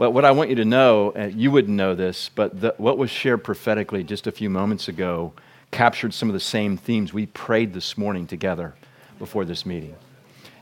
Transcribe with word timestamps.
But 0.00 0.12
what 0.12 0.24
I 0.24 0.30
want 0.30 0.48
you 0.48 0.56
to 0.56 0.64
know, 0.64 1.10
uh, 1.10 1.26
you 1.26 1.50
wouldn't 1.50 1.76
know 1.76 1.94
this, 1.94 2.30
but 2.34 2.58
the, 2.58 2.74
what 2.78 2.96
was 2.96 3.10
shared 3.10 3.44
prophetically 3.44 4.02
just 4.02 4.26
a 4.26 4.32
few 4.32 4.48
moments 4.48 4.88
ago 4.88 5.34
captured 5.72 6.14
some 6.14 6.30
of 6.30 6.32
the 6.32 6.40
same 6.40 6.78
themes 6.78 7.12
we 7.12 7.26
prayed 7.26 7.74
this 7.74 7.98
morning 7.98 8.26
together 8.26 8.74
before 9.18 9.44
this 9.44 9.66
meeting. 9.66 9.94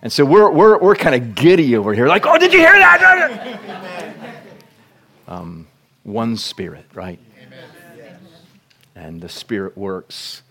And 0.02 0.12
so 0.12 0.24
we're, 0.24 0.50
we're, 0.50 0.78
we're 0.80 0.96
kind 0.96 1.14
of 1.14 1.36
giddy 1.36 1.76
over 1.76 1.94
here, 1.94 2.08
like, 2.08 2.26
oh, 2.26 2.36
did 2.36 2.52
you 2.52 2.58
hear 2.58 2.72
that? 2.72 4.42
um, 5.28 5.68
one 6.02 6.36
spirit, 6.36 6.86
right? 6.92 7.20
And 8.96 9.20
the 9.20 9.28
spirit 9.28 9.78
works 9.78 10.42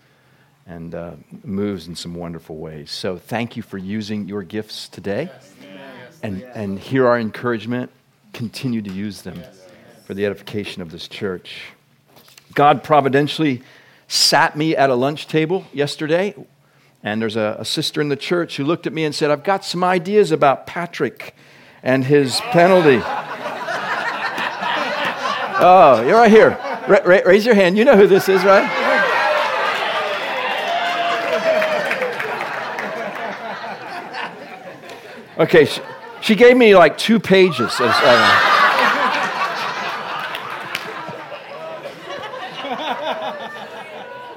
and 0.66 0.94
uh, 0.94 1.16
moves 1.44 1.88
in 1.88 1.94
some 1.94 2.14
wonderful 2.14 2.56
ways. 2.56 2.90
So 2.90 3.18
thank 3.18 3.54
you 3.54 3.62
for 3.62 3.76
using 3.76 4.28
your 4.28 4.42
gifts 4.44 4.88
today. 4.88 5.30
And, 6.22 6.42
and 6.42 6.78
hear 6.78 7.06
our 7.06 7.20
encouragement 7.20 7.90
continue 8.38 8.80
to 8.80 8.92
use 8.92 9.22
them 9.22 9.42
for 10.04 10.14
the 10.14 10.24
edification 10.24 10.80
of 10.80 10.92
this 10.92 11.08
church. 11.08 11.72
God 12.54 12.84
providentially 12.84 13.62
sat 14.06 14.56
me 14.56 14.76
at 14.76 14.90
a 14.90 14.94
lunch 14.94 15.26
table 15.26 15.64
yesterday, 15.72 16.36
and 17.02 17.20
there's 17.20 17.34
a, 17.34 17.56
a, 17.58 17.64
sister 17.64 18.00
in 18.00 18.10
the 18.10 18.16
church 18.16 18.56
who 18.56 18.62
looked 18.62 18.86
at 18.86 18.92
me 18.92 19.04
and 19.04 19.12
said, 19.12 19.32
I've 19.32 19.42
got 19.42 19.64
some 19.64 19.82
ideas 19.82 20.30
about 20.30 20.68
Patrick 20.68 21.34
and 21.82 22.04
his 22.04 22.40
penalty. 22.52 23.00
oh, 25.60 26.04
you're 26.06 26.14
right 26.14 26.30
here. 26.30 26.50
Ra- 26.86 27.02
ra- 27.04 27.22
raise 27.26 27.44
your 27.44 27.56
hand. 27.56 27.76
You 27.76 27.84
know 27.84 27.96
who 27.96 28.06
this 28.06 28.28
is, 28.28 28.44
right? 28.44 28.70
Okay, 35.40 35.66
she 36.20 36.34
gave 36.34 36.56
me 36.56 36.74
like 36.74 36.98
two 36.98 37.20
pages. 37.20 37.80
Of, 37.80 37.88
uh, 37.88 38.54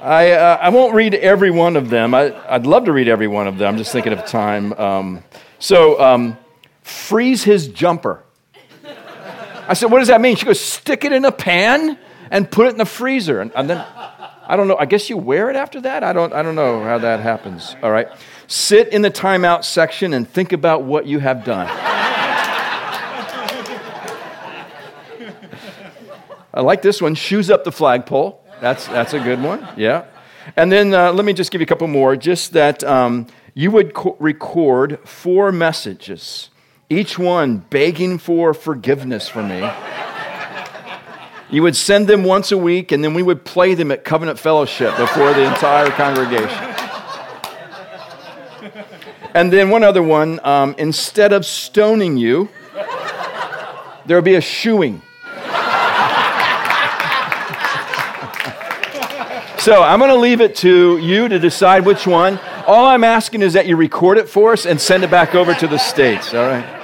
I, 0.02 0.32
uh, 0.32 0.58
I 0.60 0.68
won't 0.70 0.94
read 0.94 1.14
every 1.14 1.52
one 1.52 1.76
of 1.76 1.88
them. 1.88 2.12
I, 2.12 2.34
would 2.50 2.66
love 2.66 2.86
to 2.86 2.92
read 2.92 3.06
every 3.06 3.28
one 3.28 3.46
of 3.46 3.58
them. 3.58 3.68
I'm 3.68 3.78
just 3.78 3.92
thinking 3.92 4.12
of 4.12 4.26
time. 4.26 4.72
Um, 4.72 5.24
so, 5.60 6.00
um, 6.00 6.36
freeze 6.82 7.44
his 7.44 7.68
jumper. 7.68 8.24
I 9.68 9.74
said, 9.74 9.90
What 9.90 10.00
does 10.00 10.08
that 10.08 10.20
mean? 10.20 10.34
She 10.36 10.44
goes, 10.44 10.60
Stick 10.60 11.04
it 11.04 11.12
in 11.12 11.24
a 11.24 11.30
pan 11.30 11.96
and 12.30 12.50
put 12.50 12.66
it 12.66 12.70
in 12.70 12.78
the 12.78 12.84
freezer. 12.84 13.40
And, 13.40 13.52
and 13.54 13.70
then, 13.70 13.78
I 13.78 14.56
don't 14.56 14.66
know, 14.66 14.76
I 14.76 14.86
guess 14.86 15.08
you 15.08 15.16
wear 15.16 15.50
it 15.50 15.56
after 15.56 15.80
that? 15.82 16.02
I 16.02 16.12
don't, 16.12 16.32
I 16.32 16.42
don't 16.42 16.56
know 16.56 16.82
how 16.82 16.98
that 16.98 17.20
happens. 17.20 17.76
All 17.82 17.90
right. 17.90 18.08
Sit 18.52 18.88
in 18.88 19.00
the 19.00 19.10
timeout 19.10 19.64
section 19.64 20.12
and 20.12 20.28
think 20.28 20.52
about 20.52 20.82
what 20.82 21.06
you 21.06 21.20
have 21.20 21.42
done. 21.42 21.66
I 26.52 26.60
like 26.60 26.82
this 26.82 27.00
one 27.00 27.14
shoes 27.14 27.48
up 27.48 27.64
the 27.64 27.72
flagpole. 27.72 28.44
That's, 28.60 28.86
that's 28.88 29.14
a 29.14 29.20
good 29.20 29.42
one. 29.42 29.66
Yeah. 29.78 30.04
And 30.54 30.70
then 30.70 30.92
uh, 30.92 31.14
let 31.14 31.24
me 31.24 31.32
just 31.32 31.50
give 31.50 31.62
you 31.62 31.64
a 31.64 31.66
couple 31.66 31.86
more. 31.86 32.14
Just 32.14 32.52
that 32.52 32.84
um, 32.84 33.26
you 33.54 33.70
would 33.70 33.94
co- 33.94 34.18
record 34.20 34.98
four 35.08 35.50
messages, 35.50 36.50
each 36.90 37.18
one 37.18 37.64
begging 37.70 38.18
for 38.18 38.52
forgiveness 38.52 39.30
for 39.30 39.42
me. 39.42 39.66
You 41.48 41.62
would 41.62 41.74
send 41.74 42.06
them 42.06 42.22
once 42.22 42.52
a 42.52 42.58
week, 42.58 42.92
and 42.92 43.02
then 43.02 43.14
we 43.14 43.22
would 43.22 43.46
play 43.46 43.74
them 43.74 43.90
at 43.90 44.04
Covenant 44.04 44.38
Fellowship 44.38 44.94
before 44.98 45.32
the 45.32 45.44
entire 45.44 45.88
congregation. 45.92 46.71
And 49.34 49.52
then 49.52 49.70
one 49.70 49.82
other 49.82 50.02
one 50.02 50.40
um, 50.44 50.74
instead 50.76 51.32
of 51.32 51.46
stoning 51.46 52.16
you, 52.16 52.50
there'll 54.04 54.22
be 54.22 54.34
a 54.34 54.40
shoeing. 54.40 55.00
so 59.58 59.82
I'm 59.82 59.98
going 59.98 60.10
to 60.10 60.16
leave 60.16 60.40
it 60.40 60.56
to 60.56 60.98
you 60.98 61.28
to 61.28 61.38
decide 61.38 61.86
which 61.86 62.06
one. 62.06 62.38
All 62.66 62.86
I'm 62.86 63.04
asking 63.04 63.42
is 63.42 63.54
that 63.54 63.66
you 63.66 63.76
record 63.76 64.18
it 64.18 64.28
for 64.28 64.52
us 64.52 64.66
and 64.66 64.80
send 64.80 65.02
it 65.02 65.10
back 65.10 65.34
over 65.34 65.54
to 65.54 65.66
the 65.66 65.78
States. 65.78 66.34
All 66.34 66.46
right? 66.46 66.82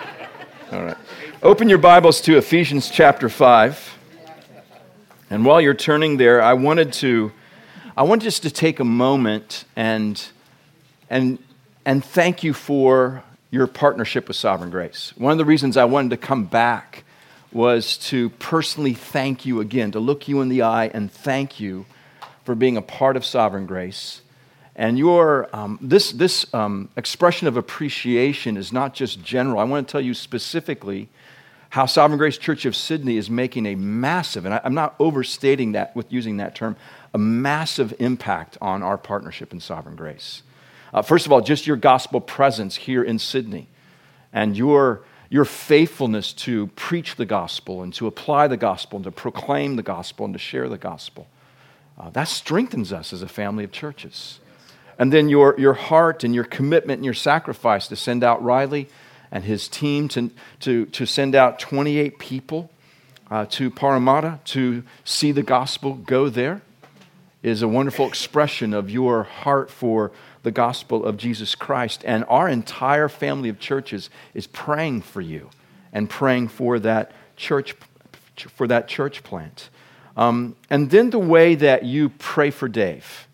All 0.72 0.84
right. 0.84 0.97
Open 1.42 1.69
your 1.69 1.78
Bibles 1.78 2.20
to 2.22 2.36
Ephesians 2.38 2.91
chapter 2.91 3.28
5. 3.28 3.97
And 5.30 5.44
while 5.44 5.60
you're 5.60 5.75
turning 5.75 6.16
there, 6.16 6.41
I 6.41 6.54
wanted 6.54 6.92
to 6.94 7.30
I 7.97 8.03
want 8.03 8.22
just 8.22 8.42
to 8.44 8.50
take 8.50 8.80
a 8.80 8.84
moment 8.84 9.65
and 9.76 10.25
and 11.10 11.38
and 11.88 12.04
thank 12.04 12.44
you 12.44 12.53
for 12.53 13.22
your 13.50 13.66
partnership 13.66 14.28
with 14.28 14.37
Sovereign 14.37 14.69
Grace. 14.69 15.15
One 15.16 15.32
of 15.32 15.38
the 15.38 15.47
reasons 15.47 15.78
I 15.78 15.87
wanted 15.87 16.10
to 16.10 16.19
come 16.19 16.44
back 16.44 17.03
was 17.50 17.97
to 18.09 18.28
personally 18.28 18.93
thank 18.93 19.47
you 19.47 19.62
again, 19.62 19.93
to 19.93 19.98
look 19.98 20.28
you 20.28 20.43
in 20.43 20.50
the 20.50 20.60
eye 20.60 20.91
and 20.93 21.10
thank 21.10 21.59
you 21.59 21.87
for 22.44 22.54
being 22.54 22.77
a 22.77 22.82
part 22.82 23.16
of 23.16 23.25
Sovereign 23.25 23.65
Grace. 23.65 24.21
And 24.77 24.98
your, 24.98 25.48
um, 25.56 25.78
this, 25.81 26.12
this 26.12 26.53
um, 26.53 26.91
expression 26.94 27.48
of 27.48 27.56
appreciation 27.56 28.59
is 28.59 28.71
not 28.71 28.93
just 28.93 29.25
general. 29.25 29.59
I 29.59 29.65
want 29.65 29.88
to 29.88 29.91
tell 29.91 30.03
you 30.03 30.12
specifically 30.12 31.09
how 31.71 31.87
Sovereign 31.87 32.19
Grace 32.19 32.37
Church 32.37 32.66
of 32.66 32.77
Sydney 32.77 33.16
is 33.16 33.31
making 33.31 33.65
a 33.65 33.77
massive, 33.77 34.44
and 34.44 34.53
I, 34.53 34.60
I'm 34.62 34.75
not 34.75 34.94
overstating 34.98 35.72
that 35.72 35.97
with 35.97 36.12
using 36.12 36.37
that 36.37 36.54
term, 36.54 36.77
a 37.15 37.19
massive 37.19 37.94
impact 37.98 38.59
on 38.60 38.82
our 38.82 38.98
partnership 38.98 39.54
in 39.54 39.60
Sovereign 39.60 39.97
Grace. 39.97 40.43
Uh, 40.93 41.03
first 41.03 41.26
of 41.26 41.32
all, 41.32 41.41
just 41.41 41.66
your 41.66 41.76
gospel 41.76 42.21
presence 42.21 42.76
here 42.76 43.03
in 43.03 43.19
Sydney 43.19 43.69
and 44.32 44.56
your, 44.56 45.03
your 45.31 45.44
faithfulness 45.44 46.32
to 46.32 46.69
preach 46.69 47.16
the 47.16 47.26
gospel 47.26 47.82
and 47.82 47.93
to 47.94 48.06
apply 48.06 48.49
the 48.49 48.56
gospel 48.56 48.97
and 48.97 49.04
to 49.04 49.10
proclaim 49.10 49.77
the 49.77 49.82
gospel 49.82 50.25
and 50.25 50.34
to 50.34 50.38
share 50.38 50.69
the 50.69 50.78
gospel. 50.78 51.27
Uh, 51.98 52.10
that 52.10 52.28
strengthens 52.28 52.93
us 52.93 53.12
as 53.12 53.22
a 53.22 53.28
family 53.28 53.65
of 53.65 53.72
churches. 53.72 54.41
And 54.98 55.12
then 55.12 55.28
your, 55.28 55.54
your 55.59 55.75
heart 55.75 56.25
and 56.25 56.34
your 56.34 56.44
commitment 56.44 56.98
and 56.98 57.04
your 57.04 57.15
sacrifice 57.15 57.88
to 57.88 57.97
send 57.97 58.25
out 58.25 58.43
Riley 58.43 58.88
and 59.31 59.44
his 59.44 59.69
team 59.69 60.09
to, 60.09 60.31
to, 60.60 60.87
to 60.87 61.06
send 61.06 61.34
out 61.34 61.59
28 61.59 62.19
people 62.19 62.71
uh, 63.31 63.47
to 63.50 63.71
Parramatta 63.71 64.41
to 64.47 64.82
see 65.04 65.32
the 65.32 65.43
gospel 65.43 65.94
go 65.94 66.28
there 66.28 66.62
is 67.43 67.62
a 67.62 67.69
wonderful 67.69 68.09
expression 68.09 68.75
of 68.75 68.91
your 68.91 69.22
heart 69.22 69.71
for 69.71 70.10
the 70.48 70.53
gospel 70.53 71.04
of 71.04 71.19
Jesus 71.19 71.54
Christ. 71.54 72.03
And 72.06 72.25
our 72.26 72.48
entire 72.48 73.10
family 73.10 73.50
of 73.50 73.59
churches 73.59 74.09
is 74.32 74.47
praying 74.47 75.03
for 75.03 75.20
you 75.20 75.50
and 75.92 76.09
praying 76.09 76.48
for 76.48 76.78
that 76.78 77.12
church, 77.36 77.75
for 78.34 78.66
that 78.66 78.88
church 78.88 79.22
plant. 79.22 79.69
Um, 80.16 80.56
and 80.70 80.88
then 80.88 81.10
the 81.10 81.19
way 81.19 81.54
that 81.54 81.84
you 81.84 82.09
pray 82.09 82.50
for 82.50 82.66
Dave 82.66 83.28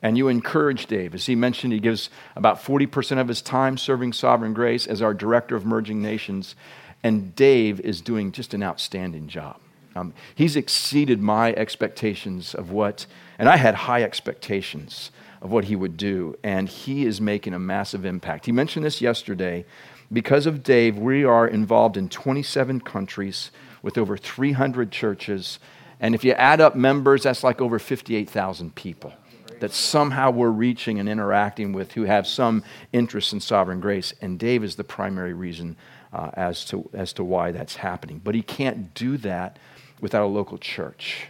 and 0.00 0.16
you 0.16 0.28
encourage 0.28 0.86
Dave. 0.86 1.14
As 1.14 1.26
he 1.26 1.34
mentioned, 1.34 1.74
he 1.74 1.80
gives 1.80 2.08
about 2.34 2.64
40% 2.64 3.20
of 3.20 3.28
his 3.28 3.42
time 3.42 3.76
serving 3.76 4.14
Sovereign 4.14 4.54
Grace 4.54 4.86
as 4.86 5.02
our 5.02 5.12
director 5.12 5.56
of 5.56 5.64
Emerging 5.64 6.00
Nations. 6.00 6.56
And 7.02 7.36
Dave 7.36 7.78
is 7.80 8.00
doing 8.00 8.32
just 8.32 8.54
an 8.54 8.62
outstanding 8.62 9.28
job. 9.28 9.60
Um, 9.94 10.14
he's 10.34 10.56
exceeded 10.56 11.20
my 11.20 11.52
expectations 11.52 12.54
of 12.54 12.70
what, 12.70 13.04
and 13.38 13.50
I 13.50 13.58
had 13.58 13.74
high 13.74 14.02
expectations 14.02 15.10
of 15.44 15.52
what 15.52 15.64
he 15.64 15.76
would 15.76 15.98
do, 15.98 16.34
and 16.42 16.70
he 16.70 17.04
is 17.04 17.20
making 17.20 17.52
a 17.52 17.58
massive 17.58 18.06
impact. 18.06 18.46
He 18.46 18.52
mentioned 18.52 18.84
this 18.84 19.02
yesterday. 19.02 19.66
Because 20.10 20.46
of 20.46 20.62
Dave, 20.62 20.96
we 20.96 21.22
are 21.22 21.46
involved 21.46 21.98
in 21.98 22.08
27 22.08 22.80
countries 22.80 23.50
with 23.82 23.98
over 23.98 24.16
300 24.16 24.90
churches. 24.90 25.58
And 26.00 26.14
if 26.14 26.24
you 26.24 26.32
add 26.32 26.62
up 26.62 26.74
members, 26.74 27.24
that's 27.24 27.44
like 27.44 27.60
over 27.60 27.78
58,000 27.78 28.74
people 28.74 29.12
that 29.60 29.72
somehow 29.72 30.30
we're 30.30 30.48
reaching 30.48 30.98
and 30.98 31.08
interacting 31.08 31.72
with 31.72 31.92
who 31.92 32.04
have 32.04 32.26
some 32.26 32.62
interest 32.92 33.32
in 33.32 33.40
sovereign 33.40 33.80
grace. 33.80 34.14
And 34.20 34.38
Dave 34.38 34.64
is 34.64 34.76
the 34.76 34.84
primary 34.84 35.34
reason 35.34 35.76
uh, 36.12 36.30
as, 36.34 36.64
to, 36.66 36.88
as 36.94 37.12
to 37.14 37.24
why 37.24 37.52
that's 37.52 37.76
happening. 37.76 38.20
But 38.22 38.34
he 38.34 38.42
can't 38.42 38.94
do 38.94 39.18
that 39.18 39.58
without 40.00 40.24
a 40.24 40.26
local 40.26 40.56
church. 40.58 41.28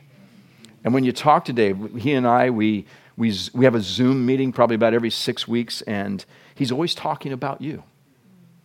And 0.84 0.94
when 0.94 1.04
you 1.04 1.12
talk 1.12 1.46
to 1.46 1.52
Dave, 1.52 1.96
he 1.96 2.12
and 2.12 2.26
I, 2.26 2.50
we, 2.50 2.86
we, 3.16 3.32
we 3.52 3.64
have 3.64 3.74
a 3.74 3.80
Zoom 3.80 4.26
meeting 4.26 4.52
probably 4.52 4.76
about 4.76 4.94
every 4.94 5.10
six 5.10 5.46
weeks, 5.46 5.82
and 5.82 6.24
he's 6.54 6.72
always 6.72 6.94
talking 6.94 7.32
about 7.32 7.60
you. 7.60 7.84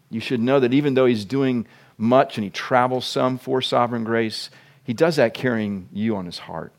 You 0.09 0.19
should 0.19 0.39
know 0.39 0.59
that 0.59 0.73
even 0.73 0.95
though 0.95 1.05
he's 1.05 1.25
doing 1.25 1.67
much 1.97 2.37
and 2.37 2.43
he 2.43 2.49
travels 2.49 3.05
some 3.05 3.37
for 3.37 3.61
sovereign 3.61 4.03
grace, 4.03 4.49
he 4.83 4.93
does 4.93 5.17
that 5.17 5.33
carrying 5.33 5.87
you 5.93 6.15
on 6.15 6.25
his 6.25 6.39
heart 6.39 6.73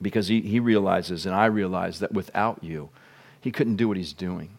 because 0.00 0.28
he, 0.28 0.40
he 0.40 0.60
realizes, 0.60 1.26
and 1.26 1.34
I 1.34 1.46
realize, 1.46 1.98
that 2.00 2.12
without 2.12 2.64
you, 2.64 2.88
he 3.40 3.50
couldn't 3.50 3.76
do 3.76 3.88
what 3.88 3.96
he's 3.96 4.12
doing. 4.12 4.50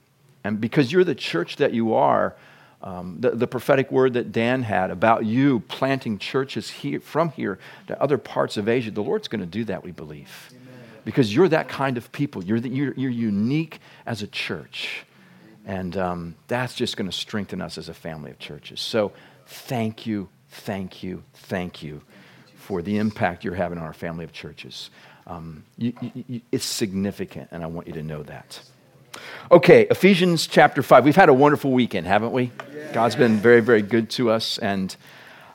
And 0.43 0.61
because 0.61 0.91
you're 0.91 1.03
the 1.03 1.15
church 1.15 1.55
that 1.55 1.73
you 1.73 1.93
are, 1.93 2.35
um, 2.81 3.17
the, 3.19 3.31
the, 3.31 3.47
prophetic 3.47 3.91
word 3.91 4.13
that 4.13 4.31
Dan 4.31 4.63
had 4.63 4.89
about 4.89 5.25
you 5.25 5.61
planting 5.61 6.17
churches 6.17 6.69
here, 6.69 7.01
from 7.01 7.31
here 7.31 7.59
to 7.87 8.01
other 8.01 8.17
parts 8.17 8.55
of 8.55 8.69
Asia, 8.69 8.91
the 8.91 9.03
Lord's 9.03 9.27
going 9.27 9.41
to 9.41 9.47
do 9.47 9.65
that, 9.65 9.83
we 9.83 9.91
believe 9.91 10.49
because 11.09 11.33
you're 11.33 11.47
that 11.47 11.67
kind 11.67 11.97
of 11.97 12.11
people. 12.11 12.43
You're, 12.43 12.59
the, 12.59 12.69
you're, 12.69 12.93
you're 12.93 13.09
unique 13.09 13.79
as 14.05 14.21
a 14.21 14.27
church. 14.27 15.05
And 15.65 15.97
um, 15.97 16.35
that's 16.47 16.75
just 16.75 16.97
going 16.97 17.09
to 17.09 17.17
strengthen 17.17 17.61
us 17.61 17.79
as 17.79 17.89
a 17.89 17.95
family 17.95 18.29
of 18.29 18.37
churches. 18.37 18.79
So 18.79 19.11
thank 19.47 20.05
you, 20.05 20.29
thank 20.49 21.01
you, 21.01 21.23
thank 21.33 21.81
you 21.81 22.03
for 22.53 22.83
the 22.83 22.99
impact 22.99 23.43
you're 23.43 23.55
having 23.55 23.79
on 23.79 23.83
our 23.83 23.93
family 23.93 24.23
of 24.23 24.33
churches. 24.33 24.91
Um, 25.25 25.63
you, 25.79 25.93
you, 26.27 26.41
it's 26.51 26.63
significant, 26.63 27.47
and 27.51 27.63
I 27.63 27.65
want 27.65 27.87
you 27.87 27.93
to 27.93 28.03
know 28.03 28.21
that. 28.21 28.61
Okay, 29.51 29.87
Ephesians 29.87 30.45
chapter 30.45 30.83
5. 30.83 31.05
We've 31.05 31.15
had 31.15 31.29
a 31.29 31.33
wonderful 31.33 31.71
weekend, 31.71 32.05
haven't 32.05 32.33
we? 32.33 32.51
God's 32.93 33.15
been 33.15 33.37
very, 33.37 33.61
very 33.61 33.81
good 33.81 34.11
to 34.11 34.29
us. 34.29 34.59
And 34.59 34.95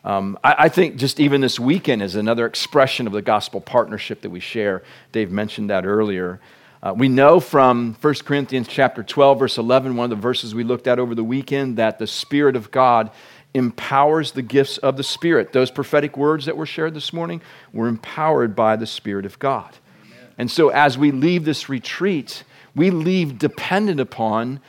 um, 0.05 0.39
I, 0.45 0.55
I, 0.59 0.69
think 0.69 0.97
just 0.97 1.19
even 1.19 1.41
this 1.41 1.59
weekend 1.59 2.03
is 2.03 2.15
another 2.15 2.45
expression 2.45 3.06
of 3.06 3.15
the 3.15 3.23
gospel 3.23 3.61
partnership 3.61 4.21
that 4.21 4.31
we 4.31 4.39
share. 4.39 4.83
Dave 5.12 5.31
mentioned 5.31 5.71
that 5.71 5.87
earlier. 5.87 6.41
Uh, 6.83 6.93
we 6.95 7.09
know 7.09 7.41
from 7.41 7.97
1 8.03 8.15
Corinthians 8.27 8.69
chapter 8.69 9.03
12, 9.03 9.39
verse 9.39 9.56
11, 9.56 9.97
one 9.97 10.05
of 10.05 10.11
the 10.11 10.21
verses 10.21 10.55
we 10.55 10.62
looked 10.62 10.87
at 10.87 10.99
over 10.99 11.15
the 11.15 11.25
weekend, 11.25 11.79
that 11.79 11.99
the 11.99 12.06
Spirit 12.06 12.55
of 12.55 12.71
God 12.71 13.11
empowers 13.55 14.33
the 14.33 14.43
gifts 14.43 14.77
of 14.77 14.99
the 14.99 15.03
Spirit. 15.03 15.55
Those 15.55 15.71
prophetic 15.71 16.19
words 16.19 16.45
that 16.45 16.59
were 16.59 16.67
shared 16.67 16.93
this 16.93 17.15
morning 17.15 17.41
were 17.73 17.89
empowered 17.89 18.55
by 18.55 18.77
the 18.77 18.87
Spirit 18.87 19.25
of 19.25 19.39
God. 19.39 19.75
Amen. 20.05 20.29
And 20.37 20.51
so 20.51 20.69
as 20.69 20.99
we 20.99 21.12
leave 21.12 21.47
this 21.47 21.71
retreat, 21.71 22.45
we 22.75 22.91
leave 22.91 23.39
dependent 23.39 24.01
upon 24.01 24.61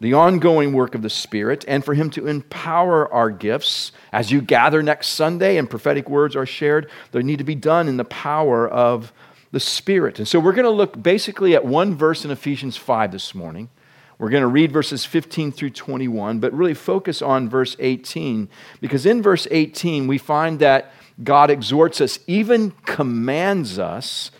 the 0.00 0.14
ongoing 0.14 0.72
work 0.72 0.94
of 0.94 1.02
the 1.02 1.10
Spirit 1.10 1.64
and 1.66 1.84
for 1.84 1.94
Him 1.94 2.10
to 2.10 2.26
empower 2.26 3.12
our 3.12 3.30
gifts. 3.30 3.92
As 4.12 4.30
you 4.30 4.40
gather 4.40 4.82
next 4.82 5.08
Sunday 5.08 5.56
and 5.56 5.68
prophetic 5.68 6.08
words 6.08 6.36
are 6.36 6.46
shared, 6.46 6.90
they 7.12 7.22
need 7.22 7.38
to 7.38 7.44
be 7.44 7.54
done 7.54 7.88
in 7.88 7.96
the 7.96 8.04
power 8.04 8.68
of 8.68 9.12
the 9.50 9.60
Spirit. 9.60 10.18
And 10.18 10.28
so 10.28 10.38
we're 10.38 10.52
going 10.52 10.64
to 10.64 10.70
look 10.70 11.02
basically 11.02 11.54
at 11.54 11.64
one 11.64 11.94
verse 11.94 12.24
in 12.24 12.30
Ephesians 12.30 12.76
5 12.76 13.12
this 13.12 13.34
morning. 13.34 13.70
We're 14.18 14.30
going 14.30 14.42
to 14.42 14.48
read 14.48 14.72
verses 14.72 15.04
15 15.04 15.52
through 15.52 15.70
21, 15.70 16.40
but 16.40 16.52
really 16.52 16.74
focus 16.74 17.22
on 17.22 17.48
verse 17.48 17.76
18, 17.78 18.48
because 18.80 19.06
in 19.06 19.22
verse 19.22 19.46
18, 19.50 20.08
we 20.08 20.18
find 20.18 20.58
that 20.58 20.92
God 21.22 21.50
exhorts 21.50 22.00
us, 22.00 22.18
even 22.26 22.72
commands 22.84 23.78
us 23.78 24.30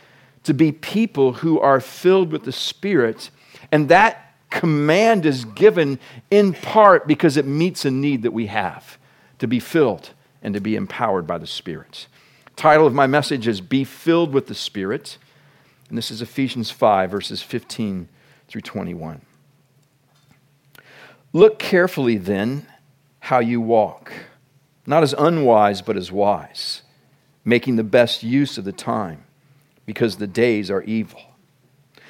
to 0.43 0.53
be 0.53 0.73
people 0.73 1.35
who 1.35 1.61
are 1.61 1.81
filled 1.81 2.33
with 2.33 2.45
the 2.45 2.53
Spirit. 2.53 3.31
And 3.71 3.89
that 3.89 4.28
command 4.51 5.27
is 5.27 5.45
given 5.45 5.99
in 6.31 6.53
part 6.53 7.07
because 7.07 7.37
it 7.37 7.47
meets 7.47 7.85
a 7.85 7.91
need 7.91 8.23
that 8.23 8.33
we 8.33 8.47
have 8.47 8.99
to 9.39 9.47
be 9.47 9.61
filled 9.61 10.11
and 10.43 10.55
to 10.55 10.61
be 10.61 10.77
empowered 10.77 11.27
by 11.27 11.39
the 11.39 11.47
Spirit. 11.47 12.07
Title 12.57 12.87
of 12.87 12.95
my 12.95 13.07
message 13.07 13.47
is 13.47 13.61
Be 13.61 13.85
Filled 13.85 14.33
with 14.33 14.47
the 14.47 14.55
Spirit. 14.55 15.19
And 15.89 15.97
this 15.97 16.11
is 16.11 16.21
Ephesians 16.21 16.71
5, 16.71 17.11
verses 17.11 17.43
15 17.43 18.09
through 18.49 18.61
21. 18.61 19.21
Look 21.33 21.59
carefully 21.59 22.17
then 22.17 22.67
how 23.21 23.39
you 23.41 23.61
walk, 23.61 24.13
not 24.87 25.03
as 25.03 25.15
unwise, 25.19 25.83
but 25.83 25.97
as 25.97 26.11
wise, 26.11 26.83
making 27.45 27.77
the 27.77 27.85
best 27.85 28.23
use 28.23 28.59
of 28.59 28.65
the 28.65 28.73
time, 28.73 29.25
because 29.85 30.17
the 30.17 30.27
days 30.27 30.71
are 30.71 30.83
evil. 30.83 31.21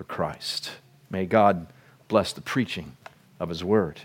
for 0.00 0.04
Christ. 0.04 0.70
May 1.10 1.26
God 1.26 1.66
bless 2.08 2.32
the 2.32 2.40
preaching 2.40 2.96
of 3.38 3.50
His 3.50 3.62
Word. 3.62 4.00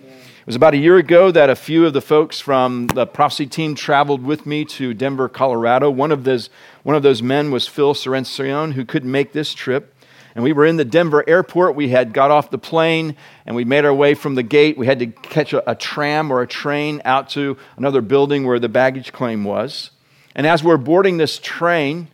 It 0.00 0.46
was 0.46 0.54
about 0.54 0.74
a 0.74 0.76
year 0.76 0.96
ago 0.96 1.32
that 1.32 1.50
a 1.50 1.56
few 1.56 1.84
of 1.86 1.92
the 1.92 2.00
folks 2.00 2.38
from 2.38 2.86
the 2.86 3.04
prophecy 3.04 3.46
team 3.46 3.74
traveled 3.74 4.22
with 4.22 4.46
me 4.46 4.64
to 4.66 4.94
Denver, 4.94 5.28
Colorado. 5.28 5.90
One 5.90 6.12
of 6.12 6.22
those, 6.22 6.50
one 6.84 6.94
of 6.94 7.02
those 7.02 7.20
men 7.20 7.50
was 7.50 7.66
Phil 7.66 7.94
Sorencion, 7.94 8.74
who 8.74 8.84
couldn't 8.84 9.10
make 9.10 9.32
this 9.32 9.54
trip 9.54 9.92
and 10.36 10.44
we 10.44 10.52
were 10.52 10.66
in 10.66 10.76
the 10.76 10.84
Denver 10.84 11.24
airport. 11.28 11.74
We 11.74 11.88
had 11.88 12.12
got 12.12 12.30
off 12.30 12.52
the 12.52 12.58
plane 12.58 13.16
and 13.44 13.56
we 13.56 13.64
made 13.64 13.84
our 13.84 13.94
way 13.94 14.14
from 14.14 14.36
the 14.36 14.42
gate. 14.44 14.78
We 14.78 14.86
had 14.86 15.00
to 15.00 15.06
catch 15.08 15.52
a, 15.52 15.68
a 15.68 15.74
tram 15.74 16.30
or 16.30 16.42
a 16.42 16.46
train 16.46 17.02
out 17.04 17.28
to 17.30 17.56
another 17.76 18.02
building 18.02 18.46
where 18.46 18.60
the 18.60 18.68
baggage 18.68 19.12
claim 19.12 19.42
was. 19.42 19.90
And 20.36 20.46
as 20.46 20.62
we're 20.62 20.76
boarding 20.76 21.16
this 21.16 21.40
train, 21.40 22.08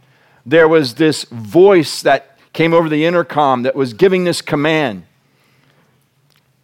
there 0.46 0.68
was 0.68 0.94
this 0.94 1.24
voice 1.24 2.02
that 2.02 2.29
came 2.52 2.74
over 2.74 2.88
the 2.88 3.04
intercom 3.04 3.62
that 3.62 3.76
was 3.76 3.94
giving 3.94 4.24
this 4.24 4.42
command 4.42 5.04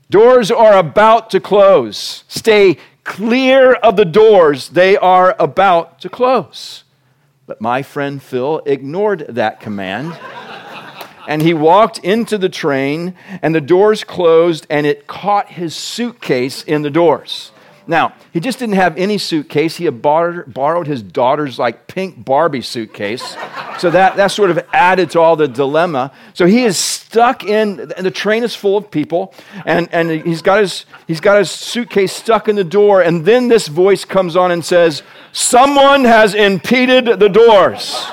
Doors 0.09 0.53
are 0.53 0.79
about 0.79 1.31
to 1.31 1.41
close. 1.41 2.23
Stay 2.29 2.79
clear 3.03 3.73
of 3.75 3.97
the 3.97 4.05
doors, 4.05 4.69
they 4.69 4.97
are 4.97 5.35
about 5.39 6.01
to 6.01 6.09
close. 6.09 6.85
But 7.47 7.61
my 7.61 7.83
friend 7.83 8.23
Phil 8.23 8.63
ignored 8.67 9.27
that 9.29 9.59
command 9.59 10.17
and 11.29 11.43
he 11.43 11.53
walked 11.53 11.99
into 11.99 12.39
the 12.39 12.49
train, 12.49 13.15
and 13.43 13.53
the 13.53 13.61
doors 13.61 14.05
closed, 14.05 14.65
and 14.71 14.87
it 14.87 15.09
caught 15.09 15.49
his 15.51 15.75
suitcase 15.75 16.63
in 16.63 16.83
the 16.83 16.91
doors. 16.91 17.51
Now, 17.89 18.15
he 18.33 18.41
just 18.41 18.59
didn't 18.59 18.75
have 18.75 18.97
any 18.99 19.17
suitcase. 19.17 19.77
He 19.77 19.85
had 19.85 20.03
borrowed 20.03 20.87
his 20.87 21.03
daughter's 21.03 21.59
like 21.59 21.87
pink 21.87 22.25
Barbie 22.25 22.63
suitcase. 22.63 23.37
So 23.79 23.91
that, 23.91 24.17
that 24.17 24.29
sort 24.29 24.51
of 24.51 24.59
added 24.73 25.11
to 25.13 25.21
all 25.21 25.37
the 25.37 25.47
dilemma. 25.47 26.13
So 26.35 26.47
he 26.47 26.65
is 26.65 26.77
stuck 26.77 27.45
in, 27.45 27.93
and 27.93 28.05
the 28.05 28.11
train 28.11 28.43
is 28.43 28.55
full 28.57 28.77
of 28.77 28.91
people, 28.91 29.33
and, 29.65 29.89
and 29.93 30.11
he's, 30.11 30.43
got 30.43 30.61
his, 30.61 30.85
he's 31.07 31.21
got 31.21 31.39
his 31.39 31.51
suitcase 31.51 32.13
stuck 32.13 32.49
in 32.49 32.57
the 32.57 32.65
door. 32.65 33.03
And 33.03 33.25
then 33.25 33.49
this 33.49 33.69
voice 33.69 34.05
comes 34.05 34.35
on 34.35 34.51
and 34.51 34.65
says, 34.65 35.03
Someone 35.33 36.05
has 36.05 36.35
impeded 36.35 37.21
the 37.21 37.29
doors. 37.29 38.07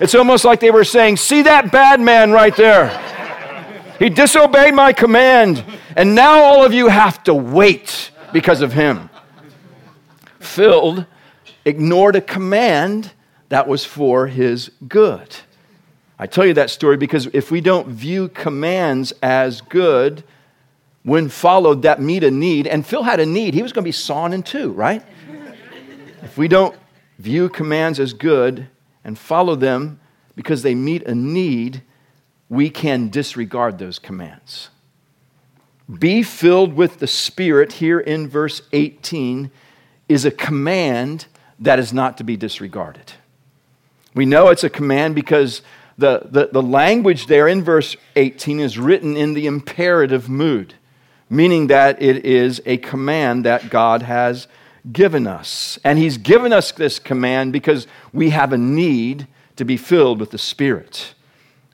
It's 0.00 0.14
almost 0.14 0.44
like 0.44 0.60
they 0.60 0.70
were 0.70 0.84
saying, 0.84 1.16
See 1.16 1.42
that 1.42 1.72
bad 1.72 2.00
man 2.00 2.32
right 2.32 2.54
there? 2.56 3.00
He 3.98 4.10
disobeyed 4.10 4.74
my 4.74 4.92
command, 4.92 5.64
and 5.96 6.14
now 6.14 6.42
all 6.42 6.64
of 6.64 6.74
you 6.74 6.88
have 6.88 7.22
to 7.24 7.32
wait 7.32 8.10
because 8.34 8.62
of 8.62 8.72
him. 8.72 9.08
Phil 10.40 11.06
ignored 11.64 12.16
a 12.16 12.20
command 12.20 13.12
that 13.48 13.68
was 13.68 13.84
for 13.84 14.26
his 14.26 14.72
good. 14.88 15.36
I 16.18 16.26
tell 16.26 16.44
you 16.44 16.54
that 16.54 16.68
story 16.68 16.96
because 16.96 17.26
if 17.32 17.52
we 17.52 17.60
don't 17.60 17.88
view 17.88 18.28
commands 18.28 19.12
as 19.22 19.60
good, 19.60 20.24
when 21.04 21.28
followed, 21.28 21.82
that 21.82 22.00
meet 22.00 22.24
a 22.24 22.30
need, 22.30 22.66
and 22.66 22.84
Phil 22.84 23.04
had 23.04 23.20
a 23.20 23.26
need, 23.26 23.54
he 23.54 23.62
was 23.62 23.72
going 23.72 23.84
to 23.84 23.88
be 23.88 23.92
sawn 23.92 24.32
in 24.32 24.42
two, 24.42 24.72
right? 24.72 25.02
if 26.22 26.36
we 26.36 26.48
don't 26.48 26.74
view 27.18 27.48
commands 27.48 28.00
as 28.00 28.12
good, 28.14 28.66
and 29.04 29.16
follow 29.16 29.54
them 29.54 30.00
because 30.34 30.62
they 30.62 30.74
meet 30.74 31.04
a 31.04 31.14
need, 31.14 31.82
we 32.48 32.68
can 32.68 33.10
disregard 33.10 33.78
those 33.78 33.98
commands. 33.98 34.70
Be 35.92 36.22
filled 36.22 36.74
with 36.74 36.98
the 36.98 37.06
Spirit, 37.06 37.74
here 37.74 38.00
in 38.00 38.28
verse 38.28 38.62
18, 38.72 39.50
is 40.08 40.24
a 40.24 40.30
command 40.30 41.26
that 41.58 41.78
is 41.78 41.92
not 41.92 42.18
to 42.18 42.24
be 42.24 42.36
disregarded. 42.36 43.12
We 44.14 44.24
know 44.26 44.48
it's 44.48 44.64
a 44.64 44.70
command 44.70 45.14
because 45.14 45.62
the, 45.98 46.22
the, 46.24 46.48
the, 46.52 46.62
language 46.62 47.26
there 47.26 47.46
in 47.46 47.62
verse 47.62 47.96
18 48.16 48.60
is 48.60 48.78
written 48.78 49.16
in 49.16 49.34
the 49.34 49.46
imperative 49.46 50.28
mood, 50.28 50.74
meaning 51.28 51.68
that 51.68 52.00
it 52.02 52.24
is 52.24 52.60
a 52.64 52.78
command 52.78 53.44
that 53.44 53.70
God 53.70 54.02
has 54.02 54.48
given 54.90 55.26
us. 55.26 55.78
And 55.84 55.98
He's 55.98 56.18
given 56.18 56.52
us 56.52 56.72
this 56.72 56.98
command 56.98 57.52
because 57.52 57.86
we 58.12 58.30
have 58.30 58.52
a 58.52 58.58
need 58.58 59.26
to 59.56 59.64
be 59.64 59.76
filled 59.76 60.18
with 60.18 60.30
the 60.30 60.38
Spirit. 60.38 61.14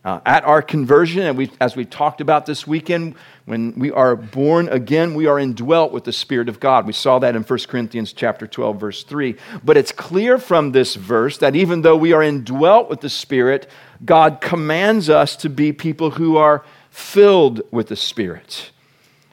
Uh, 0.03 0.21
at 0.25 0.45
our 0.45 0.63
conversion, 0.63 1.23
and 1.23 1.37
we, 1.37 1.51
as 1.61 1.77
we 1.77 1.85
talked 1.85 2.23
about 2.23 2.47
this 2.47 2.67
weekend, 2.67 3.15
when 3.51 3.77
we 3.77 3.91
are 3.91 4.15
born 4.15 4.69
again, 4.69 5.13
we 5.13 5.27
are 5.27 5.37
indwelt 5.37 5.91
with 5.91 6.05
the 6.05 6.13
Spirit 6.13 6.49
of 6.49 6.61
God. 6.61 6.87
We 6.87 6.93
saw 6.93 7.19
that 7.19 7.35
in 7.35 7.43
1 7.43 7.59
Corinthians 7.67 8.13
chapter 8.13 8.47
12, 8.47 8.79
verse 8.79 9.03
3. 9.03 9.35
But 9.65 9.77
it's 9.77 9.91
clear 9.91 10.39
from 10.39 10.71
this 10.71 10.95
verse 10.95 11.37
that 11.39 11.57
even 11.57 11.83
though 11.83 11.97
we 11.97 12.13
are 12.13 12.23
indwelt 12.23 12.89
with 12.89 13.01
the 13.01 13.09
Spirit, 13.09 13.69
God 14.05 14.41
commands 14.41 15.11
us 15.11 15.35
to 15.39 15.49
be 15.49 15.73
people 15.73 16.13
who 16.13 16.37
are 16.37 16.65
filled 16.93 17.63
with 17.73 17.89
the 17.89 17.97
Spirit. 17.97 18.71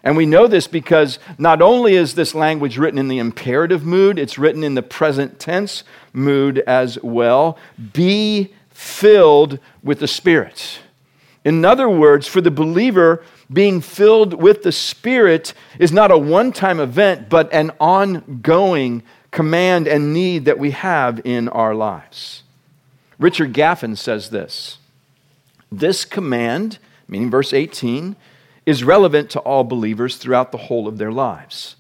And 0.04 0.18
we 0.18 0.26
know 0.26 0.48
this 0.48 0.66
because 0.66 1.20
not 1.38 1.62
only 1.62 1.94
is 1.94 2.16
this 2.16 2.34
language 2.34 2.80
written 2.80 2.98
in 2.98 3.10
the 3.10 3.20
imperative 3.20 3.86
mood, 3.86 4.18
it's 4.18 4.40
written 4.40 4.64
in 4.64 4.74
the 4.74 4.82
present 4.82 5.38
tense 5.40 5.84
mood 6.12 6.58
as 6.66 6.98
well. 7.04 7.56
Be 7.94 8.52
filled 8.72 9.60
with 9.84 10.00
the 10.00 10.08
Spirit. 10.08 10.80
In 11.46 11.64
other 11.64 11.88
words, 11.88 12.28
for 12.28 12.42
the 12.42 12.50
believer, 12.50 13.24
being 13.52 13.82
filled 13.82 14.34
with 14.34 14.64
the 14.64 14.72
Spirit 14.72 15.54
is 15.80 15.92
not 15.92 16.12
a 16.12 16.18
one 16.18 16.52
time 16.52 16.80
event, 16.80 17.30
but 17.30 17.52
an 17.54 17.72
ongoing 17.80 19.04
command 19.32 19.88
and 19.88 20.14
need 20.14 20.46
that 20.46 20.60
we 20.60 20.72
have 20.72 21.22
in 21.24 21.50
our 21.50 21.74
lives. 21.74 22.44
Richard 23.20 23.54
Gaffin 23.54 23.98
says 23.98 24.30
this 24.30 24.78
This 25.72 26.06
command, 26.06 26.80
meaning 27.08 27.30
verse 27.30 27.54
18, 27.54 28.16
is 28.66 28.84
relevant 28.84 29.30
to 29.32 29.40
all 29.40 29.64
believers 29.64 30.18
throughout 30.18 30.52
the 30.52 30.58
whole 30.58 30.88
of 30.88 30.98
their 30.98 31.12
lives. 31.12 31.76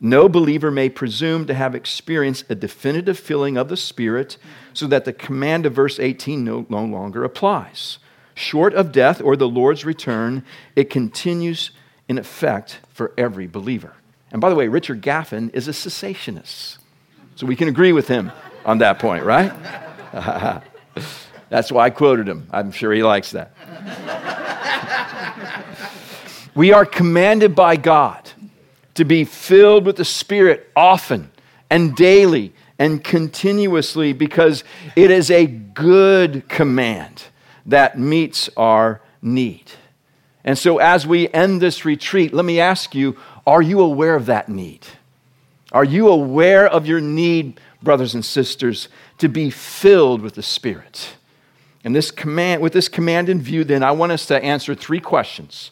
No 0.00 0.28
believer 0.28 0.70
may 0.70 0.88
presume 0.88 1.46
to 1.46 1.54
have 1.54 1.74
experienced 1.74 2.44
a 2.50 2.54
definitive 2.54 3.18
filling 3.18 3.56
of 3.56 3.68
the 3.68 3.76
Spirit 3.76 4.36
so 4.74 4.86
that 4.88 5.04
the 5.04 5.12
command 5.12 5.64
of 5.64 5.72
verse 5.72 5.98
18 5.98 6.44
no, 6.44 6.66
no 6.68 6.84
longer 6.84 7.24
applies. 7.24 7.98
Short 8.34 8.74
of 8.74 8.92
death 8.92 9.20
or 9.20 9.36
the 9.36 9.48
Lord's 9.48 9.84
return, 9.84 10.44
it 10.74 10.90
continues 10.90 11.70
in 12.08 12.18
effect 12.18 12.80
for 12.90 13.12
every 13.16 13.46
believer. 13.46 13.94
And 14.30 14.40
by 14.40 14.50
the 14.50 14.56
way, 14.56 14.68
Richard 14.68 15.00
Gaffin 15.00 15.54
is 15.54 15.68
a 15.68 15.70
cessationist. 15.70 16.78
So 17.36 17.46
we 17.46 17.56
can 17.56 17.68
agree 17.68 17.92
with 17.92 18.08
him 18.08 18.32
on 18.64 18.78
that 18.78 18.98
point, 18.98 19.24
right? 19.24 19.52
That's 21.48 21.70
why 21.70 21.84
I 21.86 21.90
quoted 21.90 22.28
him. 22.28 22.48
I'm 22.50 22.72
sure 22.72 22.92
he 22.92 23.02
likes 23.02 23.30
that. 23.32 23.52
we 26.54 26.72
are 26.72 26.84
commanded 26.84 27.54
by 27.54 27.76
God 27.76 28.30
to 28.94 29.04
be 29.04 29.24
filled 29.24 29.86
with 29.86 29.96
the 29.96 30.04
Spirit 30.04 30.70
often 30.74 31.30
and 31.70 31.94
daily 31.94 32.52
and 32.78 33.02
continuously 33.02 34.12
because 34.12 34.64
it 34.96 35.10
is 35.10 35.30
a 35.30 35.46
good 35.46 36.48
command 36.48 37.24
that 37.66 37.98
meets 37.98 38.50
our 38.56 39.00
need. 39.22 39.72
And 40.44 40.58
so, 40.58 40.78
as 40.78 41.06
we 41.06 41.28
end 41.30 41.62
this 41.62 41.84
retreat, 41.84 42.34
let 42.34 42.44
me 42.44 42.60
ask 42.60 42.94
you 42.94 43.16
are 43.46 43.62
you 43.62 43.80
aware 43.80 44.14
of 44.14 44.26
that 44.26 44.48
need? 44.48 44.86
Are 45.72 45.84
you 45.84 46.08
aware 46.08 46.66
of 46.66 46.86
your 46.86 47.00
need, 47.00 47.60
brothers 47.82 48.14
and 48.14 48.24
sisters, 48.24 48.88
to 49.18 49.28
be 49.28 49.50
filled 49.50 50.20
with 50.20 50.34
the 50.34 50.42
Spirit? 50.42 51.16
And 51.82 51.94
this 51.94 52.10
command, 52.10 52.62
with 52.62 52.72
this 52.72 52.88
command 52.88 53.28
in 53.28 53.40
view, 53.40 53.64
then 53.64 53.82
I 53.82 53.92
want 53.92 54.12
us 54.12 54.26
to 54.26 54.42
answer 54.42 54.74
three 54.74 55.00
questions. 55.00 55.70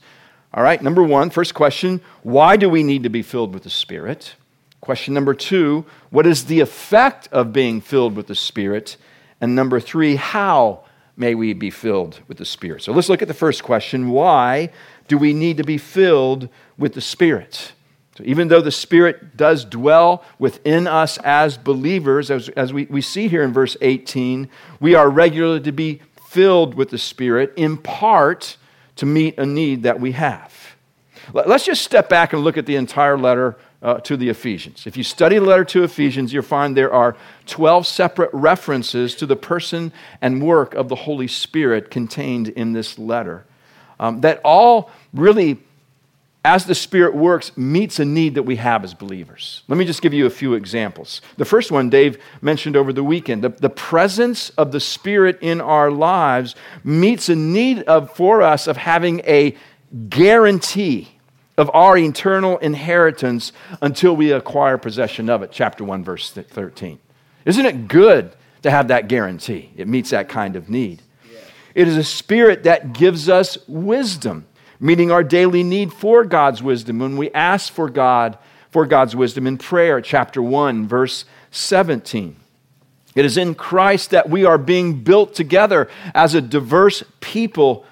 All 0.53 0.63
right, 0.63 0.83
number 0.83 1.03
one, 1.03 1.31
first 1.31 1.55
question 1.55 2.01
why 2.23 2.57
do 2.57 2.69
we 2.69 2.83
need 2.83 3.03
to 3.05 3.09
be 3.09 3.23
filled 3.23 3.55
with 3.55 3.63
the 3.63 3.71
Spirit? 3.71 4.35
Question 4.81 5.15
number 5.15 5.33
two, 5.33 5.87
what 6.11 6.27
is 6.27 6.47
the 6.47 6.61
effect 6.61 7.29
of 7.31 7.53
being 7.53 7.81
filled 7.81 8.17
with 8.17 8.27
the 8.27 8.35
Spirit? 8.35 8.97
And 9.41 9.55
number 9.55 9.79
three, 9.81 10.17
how 10.17 10.85
may 11.17 11.35
we 11.35 11.53
be 11.53 11.71
filled 11.71 12.21
with 12.29 12.39
the 12.39 12.45
Spirit? 12.45 12.83
So 12.83 12.93
let's 12.93 13.09
look 13.09 13.23
at 13.23 13.29
the 13.29 13.35
first 13.35 13.63
question 13.63 14.11
why 14.11 14.71
do 15.09 15.19
we 15.19 15.33
need 15.33 15.57
to 15.59 15.65
be 15.65 15.79
filled 15.79 16.49
with 16.79 16.95
the 16.95 17.01
Spirit? 17.01 17.73
So 18.17 18.25
even 18.27 18.49
though 18.49 18.61
the 18.61 18.71
Spirit 18.71 19.37
does 19.37 19.65
dwell 19.65 20.25
within 20.39 20.87
us 20.87 21.19
as 21.19 21.57
believers, 21.57 22.31
as, 22.31 22.49
as 22.51 22.73
we, 22.73 22.85
we 22.87 23.01
see 23.01 23.29
here 23.29 23.43
in 23.43 23.53
verse 23.53 23.77
18, 23.81 24.49
we 24.81 24.95
are 24.95 25.09
regularly 25.09 25.61
to 25.61 25.73
be 25.73 26.03
filled 26.27 26.75
with 26.75 26.91
the 26.91 26.99
Spirit 26.99 27.53
in 27.57 27.79
part 27.79 28.57
to 28.97 29.07
meet 29.07 29.39
a 29.39 29.47
need 29.47 29.83
that 29.85 29.99
we 29.99 30.13
have. 30.13 30.53
Let's 31.33 31.65
just 31.65 31.83
step 31.83 32.09
back 32.09 32.33
and 32.33 32.43
look 32.43 32.59
at 32.59 32.67
the 32.67 32.77
entire 32.77 33.17
letter 33.17 33.57
uh, 33.83 33.99
to 34.01 34.17
the 34.17 34.29
Ephesians. 34.29 34.87
If 34.87 34.97
you 34.97 35.03
study 35.03 35.39
the 35.39 35.45
letter 35.45 35.65
to 35.65 35.83
Ephesians, 35.83 36.33
you'll 36.33 36.43
find 36.43 36.77
there 36.77 36.93
are 36.93 37.17
12 37.47 37.87
separate 37.87 38.31
references 38.33 39.15
to 39.17 39.27
the 39.27 39.37
person 39.37 39.93
and 40.21 40.43
work 40.43 40.75
of 40.75 40.89
the 40.89 40.95
Holy 40.95 41.29
Spirit 41.29 41.91
contained 41.91 42.49
in 42.49 42.73
this 42.73 42.99
letter 42.99 43.45
um, 43.99 44.21
that 44.21 44.41
all 44.45 44.91
really 45.13 45.59
as 46.45 46.67
the 46.67 46.75
Spirit 46.75 47.15
works, 47.15 47.57
meets 47.57 48.01
a 48.01 48.05
need 48.05 48.35
that 48.35 48.43
we 48.43 48.57
have 48.57 48.83
as 48.83 48.95
believers. 48.95 49.63
Let 49.69 49.79
me 49.79 49.85
just 49.85 50.03
give 50.03 50.13
you 50.13 50.27
a 50.27 50.31
few 50.31 50.55
examples. 50.55 51.21
The 51.37 51.45
first 51.45 51.71
one 51.71 51.89
Dave 51.89 52.19
mentioned 52.41 52.77
over 52.77 52.93
the 52.93 53.05
weekend 53.05 53.45
the, 53.45 53.51
the 53.51 53.71
presence 53.71 54.51
of 54.51 54.73
the 54.73 54.81
Spirit 54.81 55.39
in 55.41 55.61
our 55.61 55.91
lives 55.91 56.57
meets 56.83 57.29
a 57.29 57.37
need 57.37 57.85
of, 57.85 58.15
for 58.17 58.43
us 58.43 58.67
of 58.67 58.77
having 58.77 59.21
a 59.21 59.57
guarantee 60.09 61.12
of 61.57 61.71
our 61.75 61.97
eternal 61.97 62.59
inheritance 62.59 63.53
until 63.81 64.17
we 64.17 64.33
acquire 64.33 64.79
possession 64.79 65.29
of 65.29 65.43
it. 65.43 65.51
Chapter 65.53 65.85
1, 65.85 66.05
verse 66.05 66.31
13. 66.31 66.99
Isn't 67.45 67.67
it 67.67 67.89
good 67.89 68.35
to 68.63 68.71
have 68.71 68.89
that 68.89 69.09
guarantee? 69.09 69.71
It 69.77 69.89
meets 69.89 70.11
that 70.11 70.29
kind 70.29 70.57
of 70.57 70.69
need. 70.71 71.03
Yeah. 71.31 71.39
It 71.75 71.89
is 71.89 71.97
a 71.97 72.05
spirit 72.05 72.63
that 72.65 72.93
gives 72.93 73.29
us 73.29 73.59
wisdom 73.69 74.47
meeting 74.83 75.13
our 75.13 75.23
daily 75.23 75.63
need 75.63 75.93
for 75.93 76.25
God's 76.25 76.61
wisdom 76.63 76.99
when 76.99 77.17
we 77.17 77.31
ask 77.31 77.73
for 77.73 77.89
God 77.89 78.37
for 78.69 78.85
God's 78.85 79.15
wisdom 79.15 79.47
in 79.47 79.59
prayer, 79.59 80.01
chapter 80.01 80.43
1, 80.43 80.89
verse 80.89 81.25
17. 81.53 82.37
It 83.15 83.25
is 83.25 83.37
in 83.37 83.55
Christ 83.55 84.11
that 84.11 84.29
we 84.29 84.45
are 84.45 84.59
being 84.59 85.03
built 85.05 85.35
together 85.35 85.89
as 86.15 86.35
a 86.35 86.41
diverse 86.41 87.05
people 87.21 87.85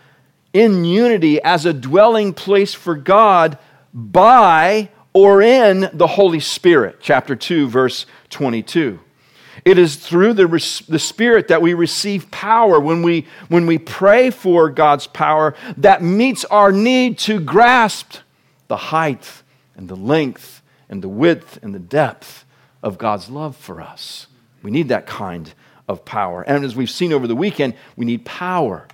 in 0.53 0.85
unity, 0.85 1.41
as 1.43 1.67
a 1.67 1.73
dwelling 1.73 2.35
place 2.35 2.75
for 2.75 2.95
God 2.95 3.59
by 3.95 4.89
or 5.13 5.43
in 5.43 5.91
the 5.93 6.07
Holy 6.07 6.41
Spirit, 6.41 6.99
chapter 7.01 7.35
2, 7.35 7.69
verse 7.69 8.07
22. 8.31 9.01
It 9.65 9.79
is 9.79 9.97
through 9.97 10.35
the, 10.35 10.47
the 10.89 10.99
Spirit 10.99 11.49
that 11.49 11.61
we 11.61 11.75
receive 11.75 12.31
power 12.31 12.81
when 12.81 13.03
we, 13.03 13.27
when 13.49 13.67
we 13.67 13.79
pray 13.79 14.31
for 14.31 14.71
God's 14.71 15.07
power 15.07 15.55
that 15.77 16.03
meets 16.03 16.45
our 16.47 16.73
need 16.73 17.19
to 17.21 17.41
grasp 17.41 18.17
the 18.69 18.77
height 18.77 19.43
and 19.77 19.89
the 19.89 19.97
length 19.97 20.63
and 20.89 21.03
the 21.03 21.09
width 21.09 21.59
and 21.63 21.75
the 21.75 21.79
depth 21.81 22.45
of 22.83 22.97
God's 22.97 23.29
love 23.29 23.57
for 23.57 23.81
us. 23.81 24.27
We 24.63 24.71
need 24.71 24.89
that 24.89 25.07
kind 25.07 25.53
of 25.89 26.05
power. 26.05 26.43
And 26.43 26.65
as 26.65 26.77
we've 26.77 26.91
seen 26.91 27.13
over 27.13 27.27
the 27.27 27.37
weekend, 27.37 27.75
we 27.97 28.07
need 28.07 28.25
power 28.25 28.87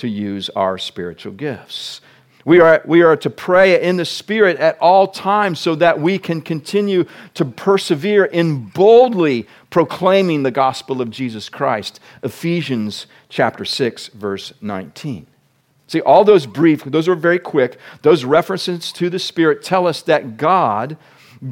to 0.00 0.08
use 0.08 0.48
our 0.50 0.78
spiritual 0.78 1.32
gifts. 1.32 2.00
We 2.44 2.58
are, 2.60 2.82
we 2.86 3.02
are 3.02 3.16
to 3.18 3.28
pray 3.28 3.82
in 3.82 3.98
the 3.98 4.04
Spirit 4.06 4.56
at 4.58 4.78
all 4.78 5.06
times 5.06 5.60
so 5.60 5.74
that 5.74 6.00
we 6.00 6.18
can 6.18 6.40
continue 6.40 7.04
to 7.34 7.44
persevere 7.44 8.24
in 8.24 8.66
boldly 8.66 9.46
proclaiming 9.68 10.42
the 10.42 10.50
gospel 10.50 11.02
of 11.02 11.10
Jesus 11.10 11.50
Christ. 11.50 12.00
Ephesians 12.22 13.06
chapter 13.28 13.64
6, 13.64 14.08
verse 14.08 14.54
19. 14.62 15.26
See, 15.86 16.00
all 16.00 16.24
those 16.24 16.46
brief, 16.46 16.84
those 16.84 17.08
are 17.08 17.14
very 17.14 17.38
quick, 17.38 17.78
those 18.02 18.24
references 18.24 18.92
to 18.92 19.10
the 19.10 19.18
Spirit 19.18 19.62
tell 19.62 19.86
us 19.86 20.00
that 20.02 20.38
God 20.38 20.96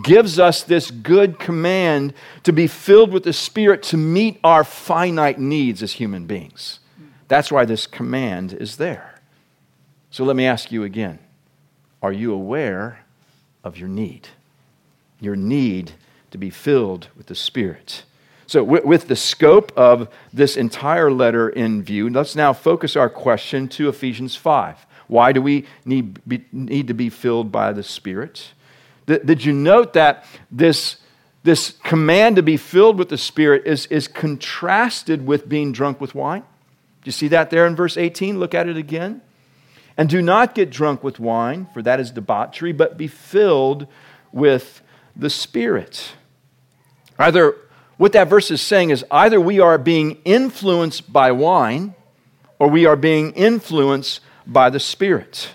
gives 0.03 0.39
us 0.39 0.63
this 0.63 0.91
good 0.91 1.39
command 1.39 2.15
to 2.45 2.53
be 2.53 2.67
filled 2.67 3.13
with 3.13 3.25
the 3.25 3.33
Spirit 3.33 3.83
to 3.85 3.97
meet 3.97 4.39
our 4.43 4.65
finite 4.65 5.39
needs 5.39 5.83
as 5.83 5.93
human 5.93 6.27
beings. 6.27 6.81
That's 7.29 7.53
why 7.53 7.65
this 7.65 7.87
command 7.87 8.55
is 8.55 8.77
there. 8.77 9.21
So 10.11 10.25
let 10.25 10.37
me 10.37 10.47
ask 10.47 10.73
you 10.73 10.83
again 10.85 11.19
Are 12.03 12.13
you 12.13 12.33
aware 12.33 13.05
of 13.63 13.77
your 13.77 13.89
need? 13.89 14.29
Your 15.21 15.37
need 15.37 15.93
to 16.31 16.39
be 16.39 16.51
filled 16.51 17.09
with 17.17 17.27
the 17.27 17.35
Spirit. 17.35 18.05
So, 18.47 18.65
with 18.65 19.09
the 19.09 19.17
scope 19.17 19.73
of 19.77 20.09
this 20.33 20.57
entire 20.57 21.11
letter 21.11 21.51
in 21.51 21.83
view, 21.83 22.09
let's 22.09 22.35
now 22.35 22.55
focus 22.55 22.97
our 22.97 23.11
question 23.11 23.69
to 23.69 23.91
Ephesians 23.91 24.37
5. 24.37 24.87
Why 25.07 25.33
do 25.33 25.43
we 25.43 25.67
need, 25.85 26.27
be, 26.27 26.45
need 26.51 26.87
to 26.89 26.95
be 26.95 27.11
filled 27.11 27.53
by 27.53 27.75
the 27.75 27.83
Spirit? 27.83 28.53
Did, 29.05 29.27
did 29.27 29.45
you 29.45 29.53
note 29.53 29.93
that 29.93 30.25
this, 30.51 30.97
this 31.43 31.73
command 31.83 32.37
to 32.37 32.43
be 32.43 32.57
filled 32.57 32.99
with 32.99 33.11
the 33.11 33.19
Spirit 33.19 33.67
is, 33.67 33.85
is 33.87 34.09
contrasted 34.09 35.27
with 35.27 35.47
being 35.47 35.71
drunk 35.71 36.01
with 36.01 36.15
wine? 36.15 36.45
Do 37.03 37.09
you 37.09 37.13
see 37.13 37.29
that 37.29 37.51
there 37.51 37.67
in 37.67 37.77
verse 37.77 37.97
18? 37.97 38.39
Look 38.39 38.55
at 38.55 38.69
it 38.69 38.77
again. 38.77 39.23
And 39.97 40.09
do 40.09 40.23
not 40.23 40.55
get 40.55 40.71
drunk 40.71 41.03
with 41.03 41.19
wine, 41.19 41.67
for 41.75 41.83
that 41.83 41.99
is 41.99 42.11
debauchery, 42.11 42.73
but 42.73 42.97
be 42.97 43.09
filled 43.09 43.87
with 44.33 44.81
the 45.17 45.31
Spirit. 45.31 46.13
Either 47.19 47.57
what 47.97 48.13
that 48.13 48.29
verse 48.29 48.51
is 48.51 48.63
saying 48.63 48.91
is 48.91 49.05
either 49.11 49.41
we 49.41 49.59
are 49.59 49.77
being 49.77 50.19
influenced 50.25 51.13
by 51.13 51.33
wine 51.33 51.95
or 52.61 52.69
we 52.69 52.87
are 52.87 52.97
being 52.97 53.33
influenced 53.33 54.21
by 54.47 54.71
the 54.71 54.81
Spirit. 54.81 55.51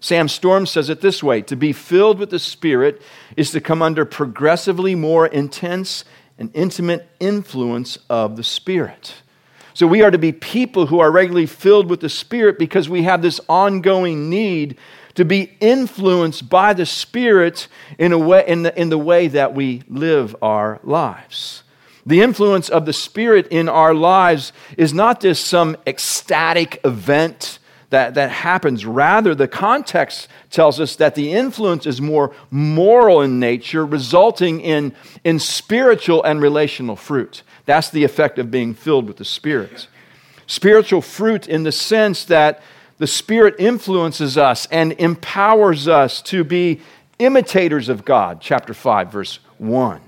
Sam 0.00 0.28
Storms 0.28 0.70
says 0.70 0.90
it 0.90 1.00
this 1.00 1.22
way 1.22 1.40
To 1.42 1.56
be 1.56 1.72
filled 1.72 2.18
with 2.18 2.30
the 2.30 2.38
Spirit 2.38 3.00
is 3.36 3.50
to 3.52 3.60
come 3.60 3.80
under 3.80 4.04
progressively 4.04 4.94
more 4.94 5.26
intense 5.26 6.04
and 6.38 6.50
intimate 6.54 7.08
influence 7.18 7.98
of 8.10 8.36
the 8.36 8.44
Spirit. 8.44 9.14
So 9.76 9.86
we 9.86 10.00
are 10.00 10.10
to 10.10 10.16
be 10.16 10.32
people 10.32 10.86
who 10.86 11.00
are 11.00 11.10
regularly 11.10 11.44
filled 11.44 11.90
with 11.90 12.00
the 12.00 12.08
Spirit 12.08 12.58
because 12.58 12.88
we 12.88 13.02
have 13.02 13.20
this 13.20 13.42
ongoing 13.46 14.30
need 14.30 14.78
to 15.16 15.24
be 15.26 15.54
influenced 15.60 16.48
by 16.48 16.72
the 16.72 16.86
Spirit 16.86 17.68
in, 17.98 18.12
a 18.12 18.18
way, 18.18 18.42
in, 18.48 18.62
the, 18.62 18.80
in 18.80 18.88
the 18.88 18.96
way 18.96 19.28
that 19.28 19.52
we 19.52 19.82
live 19.86 20.34
our 20.40 20.80
lives. 20.82 21.62
The 22.06 22.22
influence 22.22 22.70
of 22.70 22.86
the 22.86 22.94
Spirit 22.94 23.48
in 23.48 23.68
our 23.68 23.92
lives 23.92 24.54
is 24.78 24.94
not 24.94 25.20
just 25.20 25.46
some 25.46 25.76
ecstatic 25.86 26.80
event 26.82 27.58
that, 27.90 28.14
that 28.14 28.30
happens. 28.30 28.86
Rather, 28.86 29.34
the 29.34 29.46
context 29.46 30.28
tells 30.50 30.80
us 30.80 30.96
that 30.96 31.14
the 31.14 31.34
influence 31.34 31.84
is 31.84 32.00
more 32.00 32.34
moral 32.50 33.20
in 33.20 33.38
nature, 33.38 33.84
resulting 33.84 34.62
in, 34.62 34.94
in 35.22 35.38
spiritual 35.38 36.24
and 36.24 36.40
relational 36.40 36.96
fruit. 36.96 37.42
That's 37.66 37.90
the 37.90 38.04
effect 38.04 38.38
of 38.38 38.50
being 38.50 38.74
filled 38.74 39.06
with 39.06 39.18
the 39.18 39.24
Spirit. 39.24 39.88
Spiritual 40.46 41.02
fruit 41.02 41.48
in 41.48 41.64
the 41.64 41.72
sense 41.72 42.24
that 42.24 42.62
the 42.98 43.06
Spirit 43.06 43.56
influences 43.58 44.38
us 44.38 44.66
and 44.70 44.92
empowers 44.92 45.86
us 45.88 46.22
to 46.22 46.44
be 46.44 46.80
imitators 47.18 47.88
of 47.88 48.04
God, 48.04 48.40
chapter 48.40 48.72
5, 48.72 49.12
verse 49.12 49.40
1. 49.58 50.00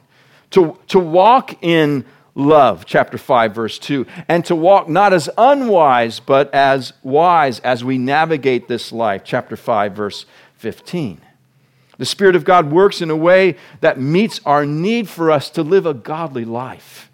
To, 0.53 0.79
to 0.87 0.99
walk 0.99 1.63
in 1.63 2.07
love, 2.35 2.87
chapter 2.87 3.19
5, 3.19 3.55
verse 3.55 3.79
2, 3.79 4.07
and 4.29 4.45
to 4.45 4.55
walk 4.55 4.89
not 4.89 5.13
as 5.13 5.29
unwise, 5.37 6.21
but 6.21 6.55
as 6.55 6.93
wise 7.03 7.59
as 7.61 7.83
we 7.83 7.99
navigate 7.99 8.69
this 8.69 8.93
life, 8.93 9.23
chapter 9.25 9.57
5, 9.57 9.93
verse 9.93 10.25
15. 10.57 11.21
The 11.99 12.07
Spirit 12.07 12.37
of 12.37 12.45
God 12.45 12.71
works 12.71 13.03
in 13.03 13.11
a 13.11 13.17
way 13.17 13.57
that 13.81 14.01
meets 14.01 14.41
our 14.47 14.65
need 14.65 15.09
for 15.09 15.33
us 15.33 15.51
to 15.51 15.65
live 15.65 15.85
a 15.85 15.95
godly 15.95 16.45
life 16.45 17.08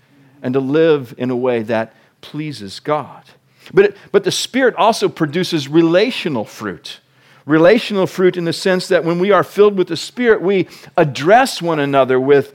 and 0.44 0.52
to 0.52 0.60
live 0.60 1.14
in 1.16 1.30
a 1.30 1.36
way 1.36 1.62
that 1.62 1.94
pleases 2.20 2.78
God. 2.78 3.24
But, 3.72 3.86
it, 3.86 3.96
but 4.12 4.24
the 4.24 4.30
Spirit 4.30 4.76
also 4.76 5.08
produces 5.08 5.66
relational 5.66 6.44
fruit. 6.44 7.00
Relational 7.46 8.06
fruit 8.06 8.36
in 8.36 8.44
the 8.44 8.52
sense 8.52 8.86
that 8.88 9.04
when 9.04 9.18
we 9.18 9.32
are 9.32 9.42
filled 9.42 9.76
with 9.76 9.88
the 9.88 9.96
Spirit, 9.96 10.42
we 10.42 10.68
address 10.96 11.60
one 11.60 11.80
another 11.80 12.20
with 12.20 12.54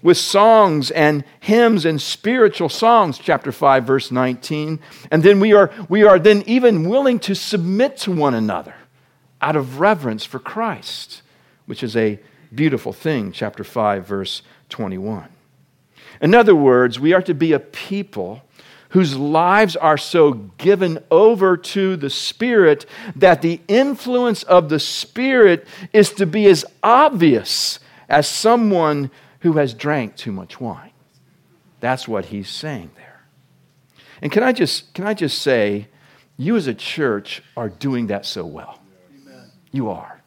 with 0.00 0.18
songs 0.18 0.90
and 0.90 1.24
hymns 1.40 1.86
and 1.86 2.00
spiritual 2.00 2.68
songs 2.68 3.16
chapter 3.16 3.50
5 3.50 3.84
verse 3.84 4.10
19 4.10 4.78
and 5.10 5.22
then 5.22 5.40
we 5.40 5.54
are 5.54 5.72
we 5.88 6.02
are 6.04 6.18
then 6.18 6.42
even 6.46 6.86
willing 6.86 7.18
to 7.18 7.34
submit 7.34 7.96
to 7.96 8.12
one 8.12 8.34
another 8.34 8.74
out 9.40 9.56
of 9.56 9.80
reverence 9.80 10.22
for 10.22 10.38
Christ 10.38 11.22
which 11.64 11.82
is 11.82 11.96
a 11.96 12.20
beautiful 12.54 12.92
thing 12.92 13.32
chapter 13.32 13.64
5 13.64 14.06
verse 14.06 14.42
21 14.68 15.33
in 16.24 16.34
other 16.34 16.54
words 16.54 16.98
we 16.98 17.12
are 17.12 17.22
to 17.22 17.34
be 17.34 17.52
a 17.52 17.60
people 17.60 18.42
whose 18.90 19.16
lives 19.16 19.74
are 19.74 19.98
so 19.98 20.32
given 20.56 21.02
over 21.10 21.56
to 21.56 21.96
the 21.96 22.08
Spirit 22.08 22.86
that 23.16 23.42
the 23.42 23.60
influence 23.66 24.44
of 24.44 24.68
the 24.68 24.78
Spirit 24.78 25.66
is 25.92 26.12
to 26.12 26.24
be 26.24 26.46
as 26.46 26.64
obvious 26.80 27.80
as 28.08 28.28
someone 28.28 29.10
who 29.40 29.54
has 29.54 29.74
drank 29.74 30.14
too 30.14 30.30
much 30.30 30.60
wine. 30.60 30.92
That's 31.80 32.06
what 32.06 32.26
he's 32.26 32.48
saying 32.48 32.92
there. 32.94 33.24
And 34.22 34.30
can 34.30 34.44
I 34.44 34.52
just, 34.52 34.94
can 34.94 35.04
I 35.04 35.12
just 35.12 35.42
say, 35.42 35.88
you 36.36 36.54
as 36.56 36.68
a 36.68 36.74
church 36.74 37.42
are 37.56 37.68
doing 37.68 38.06
that 38.06 38.24
so 38.24 38.46
well. 38.46 38.80
Amen. 39.22 39.50
You 39.72 39.90
are. 39.90 40.22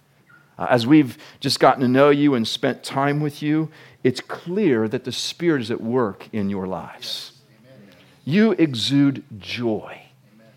Uh, 0.58 0.68
as 0.70 0.86
we've 0.86 1.18
just 1.40 1.62
gotten 1.62 1.82
to 1.82 1.88
know 1.88 2.10
you 2.10 2.36
and 2.36 2.46
spent 2.46 2.84
time 2.84 3.22
with 3.22 3.42
you, 3.42 3.70
it's 4.08 4.22
clear 4.22 4.88
that 4.88 5.04
the 5.04 5.12
Spirit 5.12 5.62
is 5.64 5.70
at 5.70 5.82
work 5.82 6.30
in 6.32 6.50
your 6.50 6.66
lives. 6.66 7.34
You 8.24 8.54
exude 8.54 9.22
joy. 9.38 10.02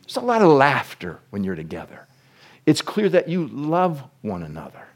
There's 0.02 0.18
a 0.18 0.20
lot 0.20 0.40
of 0.40 0.52
laughter 0.52 1.18
when 1.30 1.42
you're 1.42 1.56
together. 1.56 2.06
It's 2.64 2.80
clear 2.80 3.08
that 3.08 3.28
you 3.28 3.48
love 3.48 4.04
one 4.22 4.44
another. 4.44 4.86